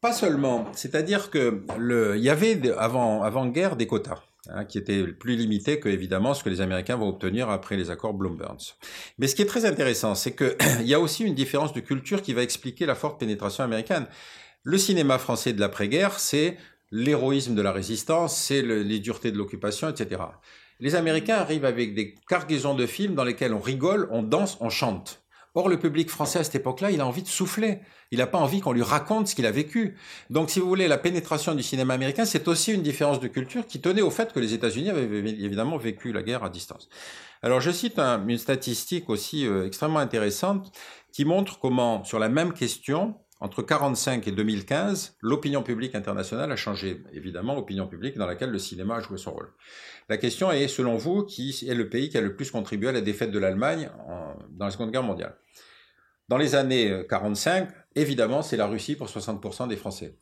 Pas 0.00 0.12
seulement, 0.12 0.66
c'est-à-dire 0.72 1.30
que 1.30 1.64
le, 1.76 2.16
il 2.16 2.22
y 2.22 2.30
avait 2.30 2.70
avant 2.78 3.22
avant 3.22 3.46
guerre 3.46 3.76
des 3.76 3.86
quotas 3.86 4.29
hein, 4.48 4.64
qui 4.64 4.78
était 4.78 5.06
plus 5.06 5.36
limité 5.36 5.80
que 5.80 5.88
évidemment 5.88 6.34
ce 6.34 6.42
que 6.42 6.48
les 6.48 6.60
Américains 6.60 6.96
vont 6.96 7.08
obtenir 7.08 7.50
après 7.50 7.76
les 7.76 7.90
accords 7.90 8.14
Bloomberg. 8.14 8.58
Mais 9.18 9.26
ce 9.26 9.34
qui 9.34 9.42
est 9.42 9.46
très 9.46 9.64
intéressant, 9.64 10.14
c'est 10.14 10.32
que 10.32 10.56
il 10.80 10.86
y 10.86 10.94
a 10.94 11.00
aussi 11.00 11.24
une 11.24 11.34
différence 11.34 11.72
de 11.72 11.80
culture 11.80 12.22
qui 12.22 12.32
va 12.32 12.42
expliquer 12.42 12.86
la 12.86 12.94
forte 12.94 13.20
pénétration 13.20 13.64
américaine. 13.64 14.06
Le 14.62 14.78
cinéma 14.78 15.18
français 15.18 15.52
de 15.52 15.60
l'après-guerre, 15.60 16.18
c'est 16.18 16.56
l'héroïsme 16.90 17.54
de 17.54 17.62
la 17.62 17.72
résistance, 17.72 18.36
c'est 18.36 18.62
le, 18.62 18.82
les 18.82 18.98
duretés 18.98 19.32
de 19.32 19.38
l'occupation, 19.38 19.88
etc. 19.88 20.22
Les 20.80 20.94
Américains 20.94 21.36
arrivent 21.36 21.64
avec 21.64 21.94
des 21.94 22.14
cargaisons 22.28 22.74
de 22.74 22.86
films 22.86 23.14
dans 23.14 23.24
lesquels 23.24 23.52
on 23.52 23.60
rigole, 23.60 24.08
on 24.10 24.22
danse, 24.22 24.56
on 24.60 24.70
chante. 24.70 25.19
Or, 25.54 25.68
le 25.68 25.78
public 25.78 26.08
français 26.08 26.38
à 26.38 26.44
cette 26.44 26.54
époque-là, 26.54 26.90
il 26.90 27.00
a 27.00 27.06
envie 27.06 27.22
de 27.22 27.28
souffler. 27.28 27.80
Il 28.12 28.18
n'a 28.18 28.26
pas 28.26 28.38
envie 28.38 28.60
qu'on 28.60 28.72
lui 28.72 28.82
raconte 28.82 29.28
ce 29.28 29.34
qu'il 29.34 29.46
a 29.46 29.50
vécu. 29.50 29.96
Donc, 30.30 30.50
si 30.50 30.60
vous 30.60 30.68
voulez, 30.68 30.86
la 30.86 30.98
pénétration 30.98 31.54
du 31.54 31.62
cinéma 31.62 31.94
américain, 31.94 32.24
c'est 32.24 32.46
aussi 32.48 32.72
une 32.72 32.82
différence 32.82 33.20
de 33.20 33.28
culture 33.28 33.66
qui 33.66 33.80
tenait 33.80 34.02
au 34.02 34.10
fait 34.10 34.32
que 34.32 34.38
les 34.38 34.54
États-Unis 34.54 34.90
avaient 34.90 35.04
évidemment 35.04 35.76
vécu 35.76 36.12
la 36.12 36.22
guerre 36.22 36.44
à 36.44 36.50
distance. 36.50 36.88
Alors, 37.42 37.60
je 37.60 37.70
cite 37.70 37.98
un, 37.98 38.26
une 38.28 38.38
statistique 38.38 39.08
aussi 39.10 39.46
euh, 39.46 39.66
extrêmement 39.66 39.98
intéressante 39.98 40.70
qui 41.12 41.24
montre 41.24 41.58
comment, 41.58 42.04
sur 42.04 42.18
la 42.18 42.28
même 42.28 42.52
question, 42.52 43.16
entre 43.40 43.62
45 43.62 44.28
et 44.28 44.32
2015, 44.32 45.16
l'opinion 45.22 45.62
publique 45.62 45.94
internationale 45.94 46.52
a 46.52 46.56
changé, 46.56 47.02
évidemment, 47.12 47.56
opinion 47.56 47.86
publique 47.86 48.18
dans 48.18 48.26
laquelle 48.26 48.50
le 48.50 48.58
cinéma 48.58 48.96
a 48.96 49.00
joué 49.00 49.16
son 49.16 49.32
rôle. 49.32 49.50
La 50.10 50.18
question 50.18 50.52
est, 50.52 50.68
selon 50.68 50.96
vous, 50.96 51.24
qui 51.24 51.56
est 51.66 51.74
le 51.74 51.88
pays 51.88 52.10
qui 52.10 52.18
a 52.18 52.20
le 52.20 52.36
plus 52.36 52.50
contribué 52.50 52.90
à 52.90 52.92
la 52.92 53.00
défaite 53.00 53.30
de 53.30 53.38
l'Allemagne 53.38 53.90
dans 54.50 54.66
la 54.66 54.70
Seconde 54.70 54.90
Guerre 54.90 55.02
mondiale? 55.02 55.36
Dans 56.28 56.36
les 56.36 56.54
années 56.54 57.04
45, 57.08 57.70
évidemment, 57.96 58.42
c'est 58.42 58.56
la 58.56 58.66
Russie 58.66 58.94
pour 58.94 59.08
60% 59.08 59.68
des 59.68 59.76
Français. 59.76 60.18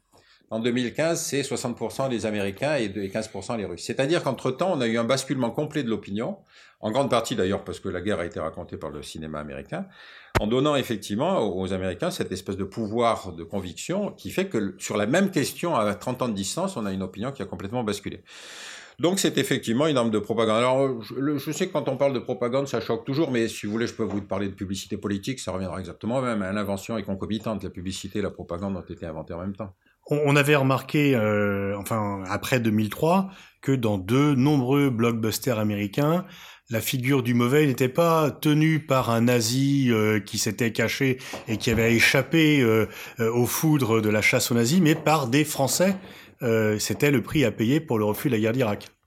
En 0.50 0.60
2015, 0.60 1.20
c'est 1.20 1.42
60% 1.42 2.08
les 2.08 2.24
Américains 2.24 2.76
et 2.76 2.88
15% 2.88 3.58
les 3.58 3.66
Russes. 3.66 3.82
C'est-à-dire 3.84 4.22
qu'entre-temps, 4.22 4.72
on 4.72 4.80
a 4.80 4.86
eu 4.86 4.96
un 4.96 5.04
basculement 5.04 5.50
complet 5.50 5.82
de 5.82 5.90
l'opinion, 5.90 6.38
en 6.80 6.90
grande 6.90 7.10
partie 7.10 7.36
d'ailleurs 7.36 7.64
parce 7.64 7.80
que 7.80 7.88
la 7.88 8.00
guerre 8.00 8.20
a 8.20 8.24
été 8.24 8.40
racontée 8.40 8.76
par 8.76 8.90
le 8.90 9.02
cinéma 9.02 9.40
américain, 9.40 9.86
en 10.40 10.46
donnant 10.46 10.76
effectivement 10.76 11.40
aux 11.40 11.72
Américains 11.72 12.10
cette 12.10 12.32
espèce 12.32 12.56
de 12.56 12.64
pouvoir 12.64 13.32
de 13.32 13.44
conviction 13.44 14.12
qui 14.12 14.30
fait 14.30 14.46
que 14.46 14.74
sur 14.78 14.96
la 14.96 15.06
même 15.06 15.30
question, 15.30 15.76
à 15.76 15.94
30 15.94 16.22
ans 16.22 16.28
de 16.28 16.34
distance, 16.34 16.76
on 16.76 16.86
a 16.86 16.92
une 16.92 17.02
opinion 17.02 17.32
qui 17.32 17.42
a 17.42 17.46
complètement 17.46 17.84
basculé. 17.84 18.22
Donc 18.98 19.20
c'est 19.20 19.38
effectivement 19.38 19.86
une 19.86 19.96
arme 19.96 20.10
de 20.10 20.18
propagande. 20.18 20.56
Alors 20.56 21.02
je, 21.02 21.52
sais 21.52 21.68
que 21.68 21.72
quand 21.72 21.88
on 21.88 21.96
parle 21.96 22.14
de 22.14 22.18
propagande, 22.18 22.66
ça 22.66 22.80
choque 22.80 23.04
toujours, 23.04 23.30
mais 23.30 23.46
si 23.48 23.66
vous 23.66 23.72
voulez, 23.72 23.86
je 23.86 23.94
peux 23.94 24.02
vous 24.02 24.22
parler 24.22 24.48
de 24.48 24.54
publicité 24.54 24.96
politique, 24.96 25.38
ça 25.40 25.52
reviendra 25.52 25.78
exactement 25.78 26.20
même. 26.20 26.42
à 26.42 26.52
L'invention 26.52 26.98
est 26.98 27.04
concomitante, 27.04 27.62
la 27.62 27.70
publicité 27.70 28.20
et 28.20 28.22
la 28.22 28.30
propagande 28.30 28.76
ont 28.76 28.80
été 28.80 29.06
inventées 29.06 29.34
en 29.34 29.40
même 29.40 29.54
temps. 29.54 29.74
On 30.10 30.36
avait 30.36 30.56
remarqué, 30.56 31.14
euh, 31.14 31.76
enfin 31.78 32.22
après 32.28 32.60
2003, 32.60 33.30
que 33.60 33.72
dans 33.72 33.98
de 33.98 34.34
nombreux 34.34 34.88
blockbusters 34.90 35.58
américains, 35.58 36.24
la 36.70 36.80
figure 36.80 37.22
du 37.22 37.34
mauvais 37.34 37.66
n'était 37.66 37.88
pas 37.88 38.30
tenue 38.30 38.80
par 38.80 39.10
un 39.10 39.22
nazi 39.22 39.88
euh, 39.90 40.20
qui 40.20 40.38
s'était 40.38 40.72
caché 40.72 41.18
et 41.46 41.56
qui 41.56 41.70
avait 41.70 41.94
échappé 41.94 42.60
euh, 42.60 42.86
euh, 43.20 43.32
aux 43.32 43.46
foudres 43.46 44.02
de 44.02 44.08
la 44.10 44.22
chasse 44.22 44.50
aux 44.50 44.54
nazis, 44.54 44.80
mais 44.80 44.94
par 44.94 45.28
des 45.28 45.44
Français. 45.44 45.96
Euh, 46.42 46.78
C'était 46.78 47.10
le 47.10 47.22
prix 47.22 47.44
à 47.44 47.50
payer 47.50 47.80
pour 47.80 47.98
le 47.98 48.04
refus 48.04 48.28
de 48.28 48.34
la 48.34 48.40
guerre 48.40 48.52
d'Irak. 48.52 48.97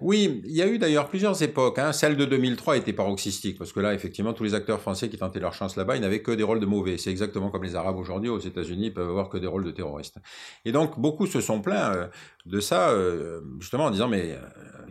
Oui, 0.00 0.42
il 0.44 0.54
y 0.54 0.62
a 0.62 0.66
eu 0.66 0.78
d'ailleurs 0.78 1.08
plusieurs 1.08 1.42
époques. 1.42 1.78
Hein. 1.78 1.92
Celle 1.92 2.16
de 2.16 2.24
2003 2.24 2.76
était 2.76 2.92
paroxystique, 2.92 3.58
parce 3.58 3.72
que 3.72 3.80
là, 3.80 3.94
effectivement, 3.94 4.32
tous 4.32 4.44
les 4.44 4.54
acteurs 4.54 4.80
français 4.80 5.08
qui 5.08 5.16
tentaient 5.16 5.40
leur 5.40 5.54
chance 5.54 5.76
là-bas, 5.76 5.96
ils 5.96 6.02
n'avaient 6.02 6.22
que 6.22 6.32
des 6.32 6.42
rôles 6.42 6.60
de 6.60 6.66
mauvais. 6.66 6.98
C'est 6.98 7.10
exactement 7.10 7.50
comme 7.50 7.64
les 7.64 7.74
Arabes 7.74 7.96
aujourd'hui 7.96 8.28
aux 8.28 8.38
États-Unis, 8.38 8.90
peuvent 8.90 9.08
avoir 9.08 9.28
que 9.28 9.38
des 9.38 9.46
rôles 9.46 9.64
de 9.64 9.70
terroristes. 9.70 10.18
Et 10.64 10.72
donc, 10.72 10.98
beaucoup 10.98 11.26
se 11.26 11.40
sont 11.40 11.60
plaints 11.60 11.94
euh, 11.94 12.06
de 12.44 12.60
ça, 12.60 12.90
euh, 12.90 13.40
justement 13.60 13.84
en 13.84 13.90
disant, 13.90 14.08
mais 14.08 14.32
euh, 14.32 14.40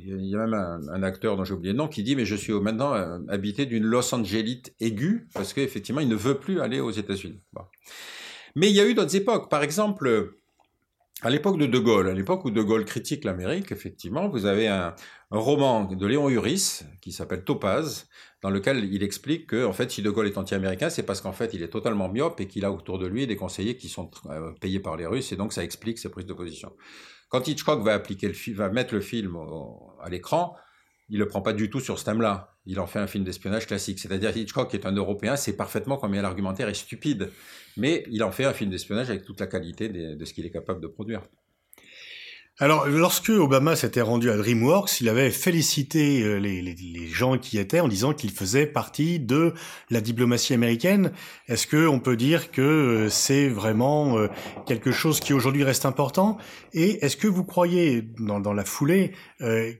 il 0.05 0.25
y 0.25 0.35
a 0.35 0.39
même 0.39 0.53
un, 0.53 1.03
acteur 1.03 1.37
dont 1.37 1.43
j'ai 1.43 1.53
oublié 1.53 1.73
le 1.73 1.77
nom 1.77 1.87
qui 1.87 2.03
dit, 2.03 2.15
mais 2.15 2.25
je 2.25 2.35
suis 2.35 2.53
maintenant 2.53 2.93
habité 3.27 3.65
d'une 3.65 3.83
Los 3.83 4.13
Angelite 4.13 4.73
aiguë, 4.79 5.27
parce 5.33 5.53
qu'effectivement, 5.53 6.01
il 6.01 6.09
ne 6.09 6.15
veut 6.15 6.35
plus 6.35 6.59
aller 6.59 6.79
aux 6.79 6.91
États-Unis. 6.91 7.41
Mais 8.55 8.69
il 8.69 8.75
y 8.75 8.79
a 8.79 8.85
eu 8.85 8.93
d'autres 8.93 9.15
époques. 9.15 9.49
Par 9.49 9.63
exemple, 9.63 10.35
à 11.25 11.31
l'époque 11.31 11.57
de 11.57 11.65
De 11.65 11.79
Gaulle, 11.79 12.07
à 12.07 12.13
l'époque 12.13 12.45
où 12.45 12.51
De 12.51 12.61
Gaulle 12.61 12.85
critique 12.85 13.23
l'Amérique, 13.23 13.71
effectivement, 13.71 14.29
vous 14.29 14.45
avez 14.45 14.67
un, 14.67 14.93
roman 15.31 15.85
de 15.85 16.05
Léon 16.05 16.29
Uris 16.29 16.81
qui 17.01 17.11
s'appelle 17.11 17.43
Topaz, 17.43 18.07
dans 18.43 18.51
lequel 18.51 18.85
il 18.93 19.01
explique 19.01 19.47
que 19.47 19.65
en 19.65 19.73
fait, 19.73 19.89
si 19.89 20.03
De 20.03 20.11
Gaulle 20.11 20.27
est 20.27 20.37
anti-américain, 20.37 20.91
c'est 20.91 21.01
parce 21.01 21.21
qu'en 21.21 21.31
fait, 21.31 21.55
il 21.55 21.63
est 21.63 21.69
totalement 21.69 22.09
myope 22.09 22.39
et 22.41 22.47
qu'il 22.47 22.63
a 22.63 22.71
autour 22.71 22.99
de 22.99 23.07
lui 23.07 23.25
des 23.25 23.35
conseillers 23.35 23.75
qui 23.75 23.89
sont 23.89 24.11
euh, 24.27 24.51
payés 24.61 24.79
par 24.79 24.97
les 24.97 25.07
Russes, 25.07 25.31
et 25.31 25.35
donc 25.35 25.51
ça 25.51 25.63
explique 25.63 25.97
ses 25.97 26.09
prises 26.09 26.27
de 26.27 26.33
position. 26.33 26.73
Quand 27.29 27.47
Hitchcock 27.47 27.81
va 27.81 27.95
appliquer 27.95 28.27
le 28.27 28.53
va 28.53 28.69
mettre 28.69 28.93
le 28.93 29.01
film 29.01 29.35
à 30.03 30.09
l'écran, 30.09 30.55
il 31.09 31.19
le 31.19 31.27
prend 31.27 31.41
pas 31.41 31.53
du 31.53 31.69
tout 31.69 31.79
sur 31.79 31.99
ce 31.99 32.05
thème-là. 32.05 32.55
Il 32.65 32.79
en 32.79 32.87
fait 32.87 32.99
un 32.99 33.07
film 33.07 33.23
d'espionnage 33.23 33.67
classique. 33.67 33.99
C'est-à-dire 33.99 34.35
Hitchcock 34.35 34.73
est 34.73 34.85
un 34.85 34.91
Européen, 34.91 35.35
c'est 35.35 35.55
parfaitement 35.55 35.97
combien 35.97 36.21
l'argumentaire 36.21 36.67
est 36.67 36.73
stupide, 36.73 37.31
mais 37.77 38.03
il 38.09 38.23
en 38.23 38.31
fait 38.31 38.45
un 38.45 38.53
film 38.53 38.69
d'espionnage 38.71 39.09
avec 39.09 39.23
toute 39.23 39.39
la 39.39 39.47
qualité 39.47 39.89
de 39.89 40.25
ce 40.25 40.33
qu'il 40.33 40.45
est 40.45 40.51
capable 40.51 40.81
de 40.81 40.87
produire. 40.87 41.21
Alors, 42.57 42.87
lorsque 42.87 43.27
Obama 43.27 43.75
s'était 43.75 43.99
rendu 43.99 44.31
à 44.31 44.37
DreamWorks, 44.37 45.01
il 45.01 45.09
avait 45.09 45.29
félicité 45.29 46.23
euh, 46.23 46.37
les, 46.37 47.07
gens 47.09 47.37
qui 47.37 47.57
étaient 47.59 47.81
en 47.81 47.89
disant 47.89 48.13
qu'il 48.13 48.31
faisait 48.31 48.65
partie 48.65 49.19
de 49.19 49.53
la 49.89 49.99
diplomatie 49.99 50.53
américaine. 50.53 51.11
Est-ce 51.49 51.67
que 51.67 51.85
on 51.85 51.99
peut 51.99 52.15
dire 52.15 52.51
que 52.51 52.61
euh, 52.61 53.09
c'est 53.09 53.49
vraiment 53.49 54.17
euh, 54.17 54.29
quelque 54.65 54.93
chose 54.93 55.19
qui 55.19 55.33
aujourd'hui 55.33 55.65
reste 55.65 55.85
important? 55.85 56.37
Et 56.71 57.03
est-ce 57.03 57.17
que 57.17 57.27
vous 57.27 57.43
croyez, 57.43 58.03
dans 58.19 58.53
la 58.53 58.63
foulée, 58.63 59.11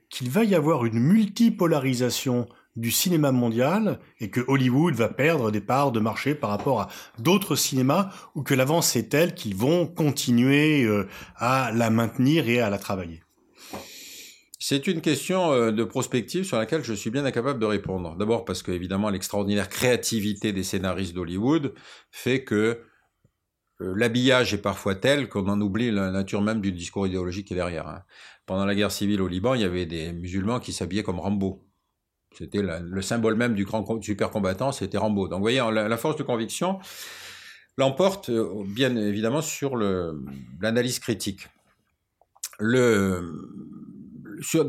qu'il 0.09 0.29
va 0.29 0.43
y 0.43 0.53
avoir 0.53 0.83
une 0.83 0.99
multipolarisation 0.99 2.47
du 2.75 2.91
cinéma 2.91 3.31
mondial 3.31 3.99
et 4.19 4.29
que 4.29 4.41
Hollywood 4.47 4.93
va 4.95 5.09
perdre 5.09 5.51
des 5.51 5.61
parts 5.61 5.91
de 5.91 5.99
marché 5.99 6.35
par 6.35 6.49
rapport 6.49 6.81
à 6.81 6.89
d'autres 7.19 7.55
cinémas 7.55 8.09
ou 8.35 8.43
que 8.43 8.53
l'avance 8.53 8.95
est 8.95 9.09
telle 9.09 9.33
qu'ils 9.33 9.55
vont 9.55 9.87
continuer 9.87 10.83
euh, 10.83 11.07
à 11.35 11.71
la 11.73 11.89
maintenir 11.89 12.49
et 12.49 12.59
à 12.59 12.69
la 12.69 12.77
travailler? 12.77 13.23
C'est 14.59 14.87
une 14.87 15.01
question 15.01 15.51
euh, 15.51 15.71
de 15.71 15.83
prospective 15.83 16.43
sur 16.43 16.57
laquelle 16.57 16.83
je 16.83 16.93
suis 16.93 17.11
bien 17.11 17.23
incapable 17.23 17.59
de 17.59 17.65
répondre. 17.65 18.15
D'abord 18.17 18.45
parce 18.45 18.63
que 18.63 18.71
évidemment 18.71 19.09
l'extraordinaire 19.09 19.69
créativité 19.69 20.53
des 20.53 20.63
scénaristes 20.63 21.13
d'Hollywood 21.13 21.73
fait 22.11 22.43
que 22.43 22.81
euh, 23.81 23.93
l'habillage 23.95 24.53
est 24.53 24.61
parfois 24.61 24.95
tel 24.95 25.29
qu'on 25.29 25.47
en 25.47 25.59
oublie 25.59 25.91
la 25.91 26.11
nature 26.11 26.41
même 26.41 26.61
du 26.61 26.71
discours 26.71 27.07
idéologique 27.07 27.47
qui 27.47 27.53
est 27.53 27.57
derrière. 27.57 27.87
Hein. 27.87 28.03
Pendant 28.45 28.65
la 28.65 28.75
guerre 28.75 28.91
civile 28.91 29.21
au 29.21 29.27
Liban, 29.27 29.53
il 29.53 29.61
y 29.61 29.65
avait 29.65 29.85
des 29.85 30.13
musulmans 30.13 30.59
qui 30.59 30.71
s'habillaient 30.71 31.03
comme 31.03 31.19
Rambo. 31.19 31.64
C'était 32.37 32.61
le 32.61 33.01
symbole 33.01 33.35
même 33.35 33.55
du 33.55 33.63
grand 33.63 34.01
super 34.01 34.29
combattant, 34.29 34.71
c'était 34.71 34.97
Rambo. 34.97 35.27
Donc 35.27 35.37
vous 35.37 35.43
voyez, 35.43 35.61
la, 35.71 35.97
force 35.97 36.17
de 36.17 36.23
conviction 36.23 36.79
l'emporte 37.77 38.29
euh, 38.29 38.63
bien 38.65 38.95
évidemment 38.95 39.41
sur 39.41 39.75
l'analyse 39.77 40.99
critique. 40.99 41.47
Dans 42.59 43.21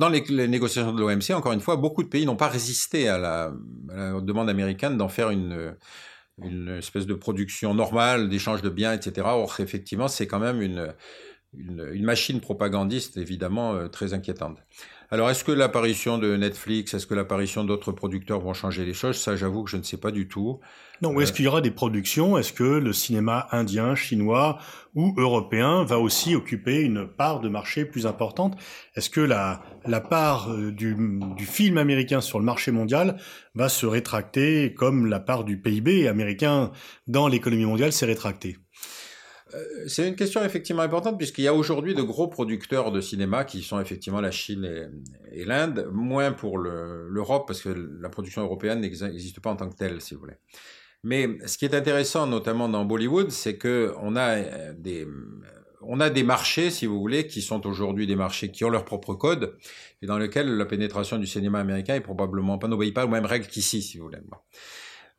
les, 0.08 0.48
négociations 0.48 0.92
de 0.92 1.00
l'OMC, 1.00 1.30
encore 1.30 1.52
une 1.52 1.60
fois, 1.60 1.76
beaucoup 1.76 2.02
de 2.02 2.08
pays 2.08 2.26
n'ont 2.26 2.36
pas 2.36 2.48
résisté 2.48 3.08
à 3.08 3.18
la, 3.18 3.52
demande 4.20 4.48
américaine 4.48 4.96
d'en 4.96 5.08
faire 5.08 5.30
une, 5.30 5.76
espèce 6.78 7.06
de 7.06 7.14
production 7.14 7.74
normale, 7.74 8.28
d'échange 8.28 8.62
de 8.62 8.70
biens, 8.70 8.92
etc. 8.92 9.26
Or, 9.30 9.54
effectivement, 9.60 10.08
c'est 10.08 10.26
quand 10.26 10.40
même 10.40 10.60
une, 10.60 10.92
machine 12.04 12.40
propagandiste, 12.40 13.16
évidemment, 13.16 13.74
euh, 13.74 13.88
très 13.88 14.14
inquiétante. 14.14 14.58
Alors, 15.10 15.30
est-ce 15.30 15.44
que 15.44 15.52
l'apparition 15.52 16.18
de 16.18 16.36
Netflix, 16.36 16.92
est-ce 16.92 17.06
que 17.06 17.14
l'apparition 17.14 17.62
d'autres 17.62 17.92
producteurs 17.92 18.40
vont 18.40 18.54
changer 18.54 18.84
les 18.84 18.92
choses? 18.92 19.16
Ça, 19.16 19.36
j'avoue 19.36 19.62
que 19.62 19.70
je 19.70 19.76
ne 19.76 19.84
sais 19.84 19.98
pas 19.98 20.10
du 20.10 20.26
tout. 20.26 20.58
Non, 21.00 21.20
est-ce 21.20 21.30
euh, 21.30 21.34
qu'il 21.34 21.44
y 21.44 21.48
aura 21.48 21.60
des 21.60 21.70
productions? 21.70 22.36
Est-ce 22.36 22.52
que 22.52 22.64
le 22.64 22.92
cinéma 22.92 23.46
indien, 23.52 23.94
chinois 23.94 24.58
ou 24.96 25.14
européen 25.16 25.84
va 25.84 26.00
aussi 26.00 26.34
occuper 26.34 26.80
une 26.80 27.06
part 27.06 27.38
de 27.40 27.48
marché 27.48 27.84
plus 27.84 28.04
importante? 28.06 28.56
Est-ce 28.96 29.08
que 29.08 29.20
la, 29.20 29.62
la 29.84 30.00
part 30.00 30.50
euh, 30.50 30.72
du, 30.72 30.96
du 31.36 31.46
film 31.46 31.78
américain 31.78 32.20
sur 32.20 32.40
le 32.40 32.44
marché 32.44 32.72
mondial 32.72 33.16
va 33.54 33.68
se 33.68 33.86
rétracter 33.86 34.74
comme 34.74 35.06
la 35.06 35.20
part 35.20 35.44
du 35.44 35.60
PIB 35.60 36.08
américain 36.08 36.72
dans 37.06 37.28
l'économie 37.28 37.66
mondiale 37.66 37.92
s'est 37.92 38.06
rétractée? 38.06 38.56
C'est 39.86 40.08
une 40.08 40.16
question 40.16 40.44
effectivement 40.44 40.82
importante 40.82 41.18
puisqu'il 41.18 41.44
y 41.44 41.48
a 41.48 41.54
aujourd'hui 41.54 41.94
de 41.94 42.02
gros 42.02 42.28
producteurs 42.28 42.92
de 42.92 43.00
cinéma 43.00 43.44
qui 43.44 43.62
sont 43.62 43.80
effectivement 43.80 44.20
la 44.20 44.30
Chine 44.30 44.90
et, 45.32 45.44
l'Inde, 45.44 45.88
moins 45.92 46.32
pour 46.32 46.58
l'Europe 46.58 47.46
parce 47.46 47.60
que 47.62 47.68
la 48.00 48.08
production 48.08 48.42
européenne 48.42 48.80
n'existe 48.80 49.40
pas 49.40 49.50
en 49.50 49.56
tant 49.56 49.68
que 49.68 49.76
telle, 49.76 50.00
si 50.00 50.14
vous 50.14 50.20
voulez. 50.20 50.36
Mais 51.02 51.38
ce 51.46 51.58
qui 51.58 51.64
est 51.64 51.74
intéressant, 51.74 52.26
notamment 52.26 52.68
dans 52.68 52.84
Bollywood, 52.84 53.30
c'est 53.30 53.56
que 53.56 53.94
on 54.00 54.16
a 54.16 54.38
euh, 54.38 54.72
des 54.76 55.06
on 55.88 56.00
a 56.00 56.10
des 56.10 56.24
marchés, 56.24 56.70
si 56.70 56.86
vous 56.86 56.98
voulez, 56.98 57.26
qui 57.26 57.42
sont 57.42 57.64
aujourd'hui 57.66 58.06
des 58.06 58.16
marchés 58.16 58.50
qui 58.50 58.64
ont 58.64 58.70
leur 58.70 58.84
propre 58.84 59.14
code 59.14 59.56
et 60.02 60.06
dans 60.06 60.18
lesquels 60.18 60.48
la 60.56 60.66
pénétration 60.66 61.16
du 61.16 61.26
cinéma 61.26 61.60
américain 61.60 61.94
est 61.94 62.00
probablement 62.00 62.58
pas 62.58 62.66
n'obéit 62.66 62.92
pas 62.92 63.04
aux 63.04 63.08
mêmes 63.08 63.26
règles 63.26 63.46
qu'ici, 63.46 63.82
si 63.82 63.98
vous 63.98 64.06
voulez. 64.06 64.18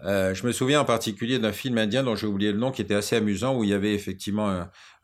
Euh, 0.04 0.36
je 0.36 0.46
me 0.46 0.52
souviens 0.52 0.82
en 0.82 0.86
particulier 0.86 1.40
d'un 1.40 1.52
film 1.52 1.78
indien 1.80 2.04
dont 2.04 2.16
j'ai 2.16 2.28
oublié 2.28 2.52
le 2.52 2.60
nom, 2.60 2.72
qui 2.72 2.84
était 2.84 2.94
assez 2.94 3.16
amusant, 3.16 3.56
où 3.58 3.64
il 3.64 3.72
y 3.72 3.74
avait 3.74 3.96
effectivement 3.96 4.50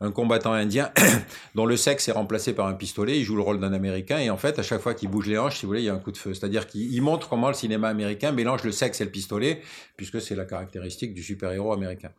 un, 0.00 0.10
combattant 0.12 0.52
indien 0.52 0.92
dont 1.54 1.64
le 1.64 1.76
sexe 1.78 2.08
est 2.08 2.12
remplacé 2.12 2.52
par 2.52 2.66
un 2.66 2.74
pistolet. 2.74 3.18
Il 3.18 3.24
joue 3.24 3.36
le 3.36 3.42
rôle 3.42 3.58
d'un 3.58 3.72
Américain 3.72 4.18
et 4.18 4.28
en 4.28 4.36
fait, 4.36 4.58
à 4.58 4.62
chaque 4.62 4.82
fois 4.82 4.92
qu'il 4.92 5.08
bouge 5.08 5.26
les 5.26 5.38
hanches, 5.38 5.56
si 5.56 5.62
vous 5.62 5.70
voulez, 5.70 5.80
il 5.80 5.86
y 5.86 5.88
a 5.88 5.94
un 5.94 5.98
coup 5.98 6.12
de 6.12 6.18
feu. 6.18 6.34
C'est-à-dire 6.34 6.66
qu'il 6.66 7.00
montre 7.00 7.28
comment 7.28 7.48
le 7.48 7.54
cinéma 7.54 7.88
américain 7.88 8.30
mélange 8.30 8.64
le 8.64 8.72
sexe 8.72 9.00
et 9.00 9.04
le 9.04 9.10
pistolet, 9.10 9.62
puisque 9.96 10.20
c'est 10.20 10.34
la 10.36 10.44
caractéristique 10.44 11.14
du 11.14 11.22
super-héros 11.22 11.72
américain. 11.72 12.10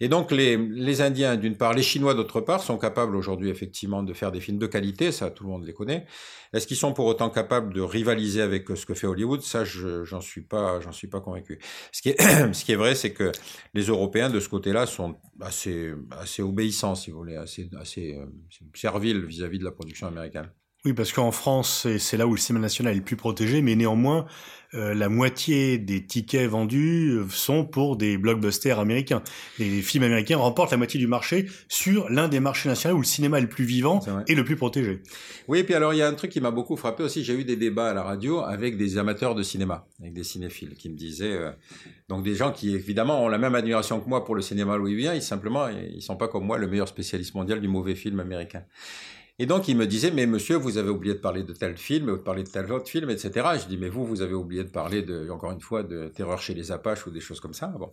Et 0.00 0.08
donc 0.08 0.30
les, 0.30 0.56
les 0.56 1.00
Indiens, 1.02 1.36
d'une 1.36 1.56
part, 1.56 1.74
les 1.74 1.82
Chinois, 1.82 2.14
d'autre 2.14 2.40
part, 2.40 2.62
sont 2.62 2.78
capables 2.78 3.16
aujourd'hui 3.16 3.50
effectivement 3.50 4.02
de 4.02 4.12
faire 4.12 4.30
des 4.30 4.40
films 4.40 4.58
de 4.58 4.66
qualité. 4.66 5.10
Ça, 5.10 5.30
tout 5.30 5.44
le 5.44 5.50
monde 5.50 5.64
les 5.66 5.74
connaît. 5.74 6.06
Est-ce 6.54 6.68
qu'ils 6.68 6.76
sont 6.76 6.92
pour 6.92 7.06
autant 7.06 7.30
capables 7.30 7.74
de 7.74 7.80
rivaliser 7.80 8.40
avec 8.40 8.68
ce 8.76 8.86
que 8.86 8.94
fait 8.94 9.08
Hollywood? 9.08 9.42
Ça, 9.42 9.64
j'en 9.64 10.20
suis 10.20 10.42
pas, 10.42 10.78
j'en 10.80 10.92
suis 10.92 11.08
pas 11.08 11.20
convaincu. 11.20 11.58
Ce 11.90 12.00
qui 12.00 12.10
est, 12.10 12.13
ce 12.52 12.64
qui 12.64 12.72
est 12.72 12.76
vrai, 12.76 12.94
c'est 12.94 13.12
que 13.12 13.32
les 13.72 13.84
Européens 13.84 14.30
de 14.30 14.40
ce 14.40 14.48
côté-là 14.48 14.86
sont 14.86 15.16
assez, 15.40 15.92
obéissants, 16.40 16.94
si 16.94 17.10
vous 17.10 17.18
voulez, 17.18 17.36
assez, 17.36 17.68
assez 17.78 18.14
euh, 18.14 18.26
serviles 18.74 19.24
vis-à-vis 19.24 19.58
de 19.58 19.64
la 19.64 19.72
production 19.72 20.06
américaine. 20.06 20.50
Oui, 20.84 20.92
parce 20.92 21.12
qu'en 21.12 21.30
France, 21.30 21.86
c'est 21.98 22.16
là 22.16 22.26
où 22.26 22.32
le 22.34 22.38
cinéma 22.38 22.60
national 22.60 22.92
est 22.92 22.98
le 22.98 23.04
plus 23.04 23.16
protégé, 23.16 23.62
mais 23.62 23.74
néanmoins, 23.74 24.26
euh, 24.74 24.92
la 24.92 25.08
moitié 25.08 25.78
des 25.78 26.04
tickets 26.04 26.50
vendus 26.50 27.10
euh, 27.10 27.26
sont 27.28 27.64
pour 27.64 27.96
des 27.96 28.18
blockbusters 28.18 28.80
américains. 28.80 29.22
Les 29.60 29.82
films 29.82 30.02
américains 30.02 30.36
remportent 30.36 30.72
la 30.72 30.76
moitié 30.76 30.98
du 30.98 31.06
marché 31.06 31.46
sur 31.68 32.10
l'un 32.10 32.26
des 32.26 32.40
marchés 32.40 32.68
nationaux 32.68 32.96
où 32.96 33.00
le 33.00 33.06
cinéma 33.06 33.38
est 33.38 33.42
le 33.42 33.48
plus 33.48 33.64
vivant 33.64 34.00
et 34.26 34.34
le 34.34 34.44
plus 34.44 34.56
protégé. 34.56 35.00
Oui, 35.46 35.60
et 35.60 35.64
puis 35.64 35.74
alors 35.74 35.94
il 35.94 35.98
y 35.98 36.02
a 36.02 36.08
un 36.08 36.14
truc 36.14 36.32
qui 36.32 36.40
m'a 36.40 36.50
beaucoup 36.50 36.76
frappé 36.76 37.04
aussi. 37.04 37.22
J'ai 37.22 37.34
eu 37.34 37.44
des 37.44 37.56
débats 37.56 37.90
à 37.90 37.94
la 37.94 38.02
radio 38.02 38.40
avec 38.40 38.76
des 38.76 38.98
amateurs 38.98 39.36
de 39.36 39.44
cinéma, 39.44 39.86
avec 40.00 40.12
des 40.12 40.24
cinéphiles, 40.24 40.74
qui 40.74 40.88
me 40.88 40.96
disaient, 40.96 41.34
euh, 41.34 41.52
donc 42.08 42.24
des 42.24 42.34
gens 42.34 42.50
qui 42.50 42.74
évidemment 42.74 43.22
ont 43.22 43.28
la 43.28 43.38
même 43.38 43.54
admiration 43.54 44.00
que 44.00 44.08
moi 44.08 44.24
pour 44.24 44.34
le 44.34 44.42
cinéma 44.42 44.76
louisvien, 44.76 45.14
ils 45.14 45.22
simplement 45.22 45.68
ils 45.68 46.02
sont 46.02 46.16
pas 46.16 46.26
comme 46.26 46.44
moi 46.44 46.58
le 46.58 46.66
meilleur 46.66 46.88
spécialiste 46.88 47.34
mondial 47.34 47.60
du 47.60 47.68
mauvais 47.68 47.94
film 47.94 48.18
américain. 48.18 48.64
Et 49.40 49.46
donc, 49.46 49.66
il 49.66 49.76
me 49.76 49.86
disait, 49.86 50.12
mais 50.12 50.26
monsieur, 50.26 50.56
vous 50.56 50.78
avez 50.78 50.90
oublié 50.90 51.14
de 51.14 51.18
parler 51.18 51.42
de 51.42 51.52
tel 51.52 51.76
film, 51.76 52.06
de 52.06 52.14
parler 52.14 52.44
de 52.44 52.48
tel 52.48 52.70
autre 52.72 52.88
film, 52.88 53.10
etc. 53.10 53.32
je 53.60 53.66
dis, 53.66 53.76
mais 53.76 53.88
vous, 53.88 54.06
vous 54.06 54.22
avez 54.22 54.34
oublié 54.34 54.62
de 54.62 54.68
parler, 54.68 55.02
de, 55.02 55.28
encore 55.28 55.50
une 55.50 55.60
fois, 55.60 55.82
de 55.82 56.08
Terreur 56.08 56.40
chez 56.40 56.54
les 56.54 56.70
Apaches 56.70 57.04
ou 57.06 57.10
des 57.10 57.20
choses 57.20 57.40
comme 57.40 57.54
ça. 57.54 57.66
Bon. 57.66 57.90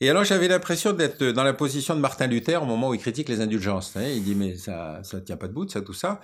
Et 0.00 0.08
alors, 0.08 0.24
j'avais 0.24 0.48
l'impression 0.48 0.94
d'être 0.94 1.22
dans 1.22 1.44
la 1.44 1.52
position 1.52 1.94
de 1.94 2.00
Martin 2.00 2.26
Luther 2.26 2.62
au 2.62 2.66
moment 2.66 2.88
où 2.88 2.94
il 2.94 3.00
critique 3.00 3.28
les 3.28 3.42
indulgences. 3.42 3.94
Il 3.96 4.24
dit, 4.24 4.34
mais 4.34 4.56
ça 4.56 5.00
ça 5.02 5.20
tient 5.20 5.36
pas 5.36 5.48
debout, 5.48 5.68
ça, 5.68 5.82
tout 5.82 5.92
ça. 5.92 6.20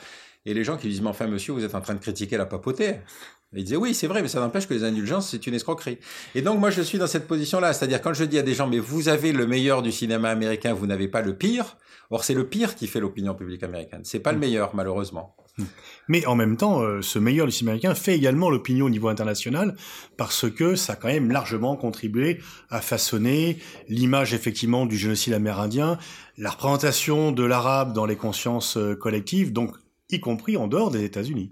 Et 0.46 0.54
les 0.54 0.64
gens 0.64 0.78
qui 0.78 0.88
disent, 0.88 1.02
mais 1.02 1.08
enfin, 1.08 1.26
monsieur, 1.26 1.52
vous 1.52 1.64
êtes 1.64 1.74
en 1.74 1.82
train 1.82 1.94
de 1.94 2.00
critiquer 2.00 2.38
la 2.38 2.46
papauté. 2.46 2.96
il 3.54 3.62
disait, 3.62 3.76
oui, 3.76 3.94
c'est 3.94 4.06
vrai, 4.06 4.22
mais 4.22 4.28
ça 4.28 4.40
n'empêche 4.40 4.66
que 4.66 4.72
les 4.72 4.84
indulgences, 4.84 5.28
c'est 5.28 5.46
une 5.46 5.54
escroquerie. 5.54 5.98
Et 6.34 6.40
donc, 6.40 6.58
moi, 6.58 6.70
je 6.70 6.80
suis 6.80 6.96
dans 6.96 7.06
cette 7.06 7.26
position-là. 7.26 7.74
C'est-à-dire, 7.74 8.00
quand 8.00 8.14
je 8.14 8.24
dis 8.24 8.38
à 8.38 8.42
des 8.42 8.54
gens, 8.54 8.66
mais 8.66 8.78
vous 8.78 9.08
avez 9.08 9.32
le 9.32 9.46
meilleur 9.46 9.82
du 9.82 9.92
cinéma 9.92 10.30
américain, 10.30 10.72
vous 10.72 10.86
n'avez 10.86 11.08
pas 11.08 11.20
le 11.20 11.36
pire. 11.36 11.76
Or, 12.10 12.24
c'est 12.24 12.34
le 12.34 12.48
pire 12.48 12.74
qui 12.74 12.88
fait 12.88 12.98
l'opinion 12.98 13.34
publique 13.34 13.62
américaine. 13.62 14.00
C'est 14.02 14.18
pas 14.18 14.32
le 14.32 14.38
mm. 14.38 14.40
meilleur, 14.40 14.74
malheureusement. 14.74 15.36
Mm. 15.58 15.64
Mais 16.08 16.26
en 16.26 16.34
même 16.34 16.56
temps, 16.56 16.82
euh, 16.82 17.02
ce 17.02 17.18
meilleur 17.18 17.46
du 17.46 17.52
cinéma 17.52 17.72
américain 17.72 17.94
fait 17.94 18.16
également 18.16 18.50
l'opinion 18.50 18.86
au 18.86 18.90
niveau 18.90 19.08
international 19.08 19.76
parce 20.16 20.50
que 20.50 20.74
ça 20.74 20.94
a 20.94 20.96
quand 20.96 21.08
même 21.08 21.30
largement 21.30 21.76
contribué 21.76 22.40
à 22.68 22.80
façonner 22.80 23.58
l'image 23.88 24.34
effectivement 24.34 24.86
du 24.86 24.96
génocide 24.96 25.34
amérindien, 25.34 25.98
la 26.36 26.50
représentation 26.50 27.30
de 27.30 27.44
l'arabe 27.44 27.92
dans 27.92 28.06
les 28.06 28.16
consciences 28.16 28.76
euh, 28.76 28.96
collectives, 28.96 29.52
donc 29.52 29.76
y 30.10 30.18
compris 30.18 30.56
en 30.56 30.66
dehors 30.66 30.90
des 30.90 31.04
États-Unis. 31.04 31.50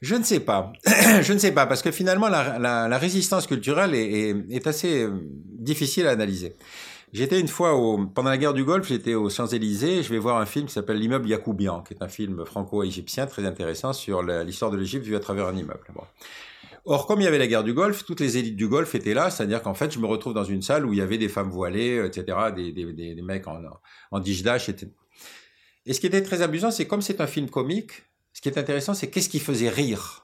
Je 0.00 0.14
ne 0.14 0.22
sais 0.22 0.40
pas. 0.40 0.72
je 1.22 1.32
ne 1.32 1.38
sais 1.38 1.52
pas, 1.52 1.66
parce 1.66 1.82
que 1.82 1.90
finalement, 1.90 2.28
la, 2.28 2.98
résistance 2.98 3.46
culturelle 3.46 3.94
est, 3.94 4.66
assez 4.66 5.02
euh, 5.02 5.12
difficile 5.58 6.06
à 6.06 6.10
analyser. 6.10 6.56
J'étais 7.14 7.38
une 7.38 7.46
fois, 7.46 7.76
au, 7.76 8.06
pendant 8.06 8.30
la 8.30 8.36
guerre 8.36 8.54
du 8.54 8.64
Golfe, 8.64 8.88
j'étais 8.88 9.14
aux 9.14 9.30
Champs-Élysées, 9.30 10.02
je 10.02 10.10
vais 10.10 10.18
voir 10.18 10.38
un 10.38 10.46
film 10.46 10.66
qui 10.66 10.72
s'appelle 10.72 10.98
L'immeuble 10.98 11.28
Yacoubian, 11.28 11.82
qui 11.82 11.94
est 11.94 12.02
un 12.02 12.08
film 12.08 12.44
franco-égyptien 12.44 13.26
très 13.26 13.46
intéressant 13.46 13.92
sur 13.92 14.20
l'histoire 14.20 14.72
de 14.72 14.76
l'Égypte 14.76 15.06
vue 15.06 15.14
à 15.14 15.20
travers 15.20 15.46
un 15.46 15.54
immeuble. 15.54 15.84
Or, 16.84 17.06
comme 17.06 17.20
il 17.20 17.24
y 17.24 17.28
avait 17.28 17.38
la 17.38 17.46
guerre 17.46 17.62
du 17.62 17.72
Golfe, 17.72 18.04
toutes 18.04 18.18
les 18.18 18.36
élites 18.36 18.56
du 18.56 18.66
Golfe 18.66 18.96
étaient 18.96 19.14
là, 19.14 19.30
c'est-à-dire 19.30 19.62
qu'en 19.62 19.74
fait, 19.74 19.94
je 19.94 20.00
me 20.00 20.06
retrouve 20.06 20.34
dans 20.34 20.42
une 20.42 20.60
salle 20.60 20.84
où 20.86 20.92
il 20.92 20.98
y 20.98 21.02
avait 21.02 21.16
des 21.16 21.28
femmes 21.28 21.50
voilées, 21.50 22.04
etc., 22.04 22.36
des, 22.52 23.22
mecs 23.22 23.46
en, 23.46 23.62
en 24.10 24.18
dijdash, 24.18 24.68
etc. 24.68 24.90
Et 25.86 25.92
ce 25.92 26.00
qui 26.00 26.08
était 26.08 26.22
très 26.22 26.42
amusant, 26.42 26.72
c'est 26.72 26.88
comme 26.88 27.00
c'est 27.00 27.20
un 27.20 27.28
film 27.28 27.48
comique, 27.48 27.92
ce 28.32 28.40
qui 28.40 28.48
est 28.48 28.58
intéressant, 28.58 28.92
c'est 28.92 29.08
qu'est-ce 29.08 29.28
qui 29.28 29.38
faisait 29.38 29.68
rire? 29.68 30.23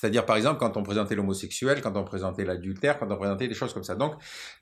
C'est-à-dire, 0.00 0.24
par 0.24 0.36
exemple, 0.36 0.58
quand 0.58 0.78
on 0.78 0.82
présentait 0.82 1.14
l'homosexuel, 1.14 1.82
quand 1.82 1.94
on 1.94 2.04
présentait 2.04 2.46
l'adultère, 2.46 2.98
quand 2.98 3.12
on 3.12 3.16
présentait 3.18 3.48
des 3.48 3.54
choses 3.54 3.74
comme 3.74 3.84
ça. 3.84 3.96
Donc, 3.96 4.14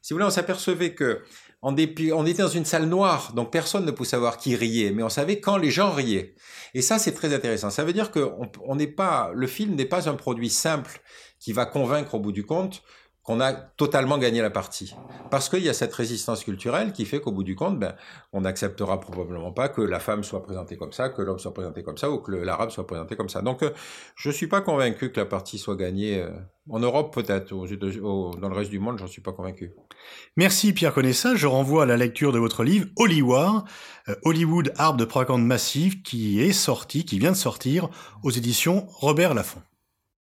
si 0.03 0.13
vous 0.13 0.17
voulez, 0.17 0.27
on 0.27 0.31
s'apercevait 0.31 0.95
que, 0.95 1.23
en 1.63 1.71
dépit, 1.71 2.11
on 2.13 2.27
était 2.27 2.43
dans 2.43 2.49
une 2.49 2.65
salle 2.65 2.87
noire, 2.87 3.33
donc 3.35 3.53
personne 3.53 3.85
ne 3.85 3.93
pouvait 3.93 4.09
savoir 4.09 4.39
qui 4.39 4.57
riait, 4.57 4.91
mais 4.91 5.05
on 5.05 5.09
savait 5.09 5.39
quand 5.39 5.57
les 5.57 5.71
gens 5.71 5.93
riaient. 5.93 6.35
Et 6.75 6.83
ça, 6.83 6.99
c'est 6.99 7.13
très 7.13 7.33
intéressant. 7.33 7.71
Ça 7.71 7.85
veut 7.85 7.93
dire 7.93 8.11
que 8.11 8.29
on 8.67 8.75
n'est 8.75 8.89
pas, 8.89 9.31
le 9.33 9.47
film 9.47 9.77
n'est 9.77 9.85
pas 9.85 10.09
un 10.09 10.15
produit 10.15 10.51
simple 10.51 11.01
qui 11.39 11.53
va 11.53 11.67
convaincre 11.67 12.17
au 12.17 12.19
bout 12.19 12.33
du 12.33 12.45
compte 12.45 12.83
qu'on 13.29 13.41
a 13.43 13.53
totalement 13.53 14.17
gagné 14.17 14.41
la 14.41 14.49
partie. 14.49 14.95
Parce 15.31 15.51
qu'il 15.51 15.63
y 15.63 15.69
a 15.69 15.75
cette 15.75 15.93
résistance 15.93 16.45
culturelle 16.45 16.93
qui 16.93 17.05
fait 17.05 17.21
qu'au 17.21 17.31
bout 17.31 17.43
du 17.43 17.57
compte, 17.57 17.79
ben, 17.79 17.95
on 18.33 18.41
n'acceptera 18.41 19.01
probablement 19.01 19.53
pas 19.53 19.69
que 19.69 19.83
la 19.83 20.01
femme 20.01 20.25
soit 20.25 20.43
présentée 20.43 20.79
comme 20.79 20.93
ça, 20.93 21.11
que 21.11 21.21
l'homme 21.21 21.39
soit 21.39 21.53
présenté 21.53 21.83
comme 21.83 21.99
ça, 21.99 22.11
ou 22.11 22.21
que 22.21 22.33
l'arabe 22.33 22.71
soit 22.71 22.87
présenté 22.87 23.17
comme 23.17 23.29
ça. 23.29 23.43
Donc, 23.43 23.63
euh, 23.63 23.75
je 24.17 24.31
suis 24.31 24.47
pas 24.47 24.63
convaincu 24.63 25.13
que 25.13 25.21
la 25.21 25.27
partie 25.27 25.59
soit 25.59 25.77
gagnée. 25.77 26.23
Euh, 26.23 26.31
en 26.71 26.79
Europe, 26.79 27.15
peut-être. 27.15 27.51
Dans 27.51 28.49
le 28.49 28.55
reste 28.55 28.71
du 28.71 28.79
monde, 28.79 28.99
j'en 28.99 29.07
suis 29.07 29.23
pas 29.23 29.33
convaincu. 29.33 29.73
Merci 30.37 30.73
Pierre 30.73 30.95
Connaissat. 30.95 31.35
Je 31.35 31.47
renvoie 31.47 31.83
à 31.83 31.87
la 31.87 31.99
lecture 31.99 32.33
de 32.33 32.39
votre 32.39 32.63
livre 32.63 32.89
Hollywood, 32.97 33.63
euh, 34.09 34.15
Hollywood, 34.25 34.73
arbre 34.77 34.99
de 34.99 35.05
propagande 35.05 35.45
massive, 35.45 36.01
qui 36.01 36.41
est 36.41 36.53
sorti, 36.53 37.05
qui 37.05 37.19
vient 37.19 37.33
de 37.33 37.37
sortir 37.37 37.91
aux 38.23 38.31
éditions 38.31 38.87
Robert 38.89 39.35
Laffont. 39.35 39.61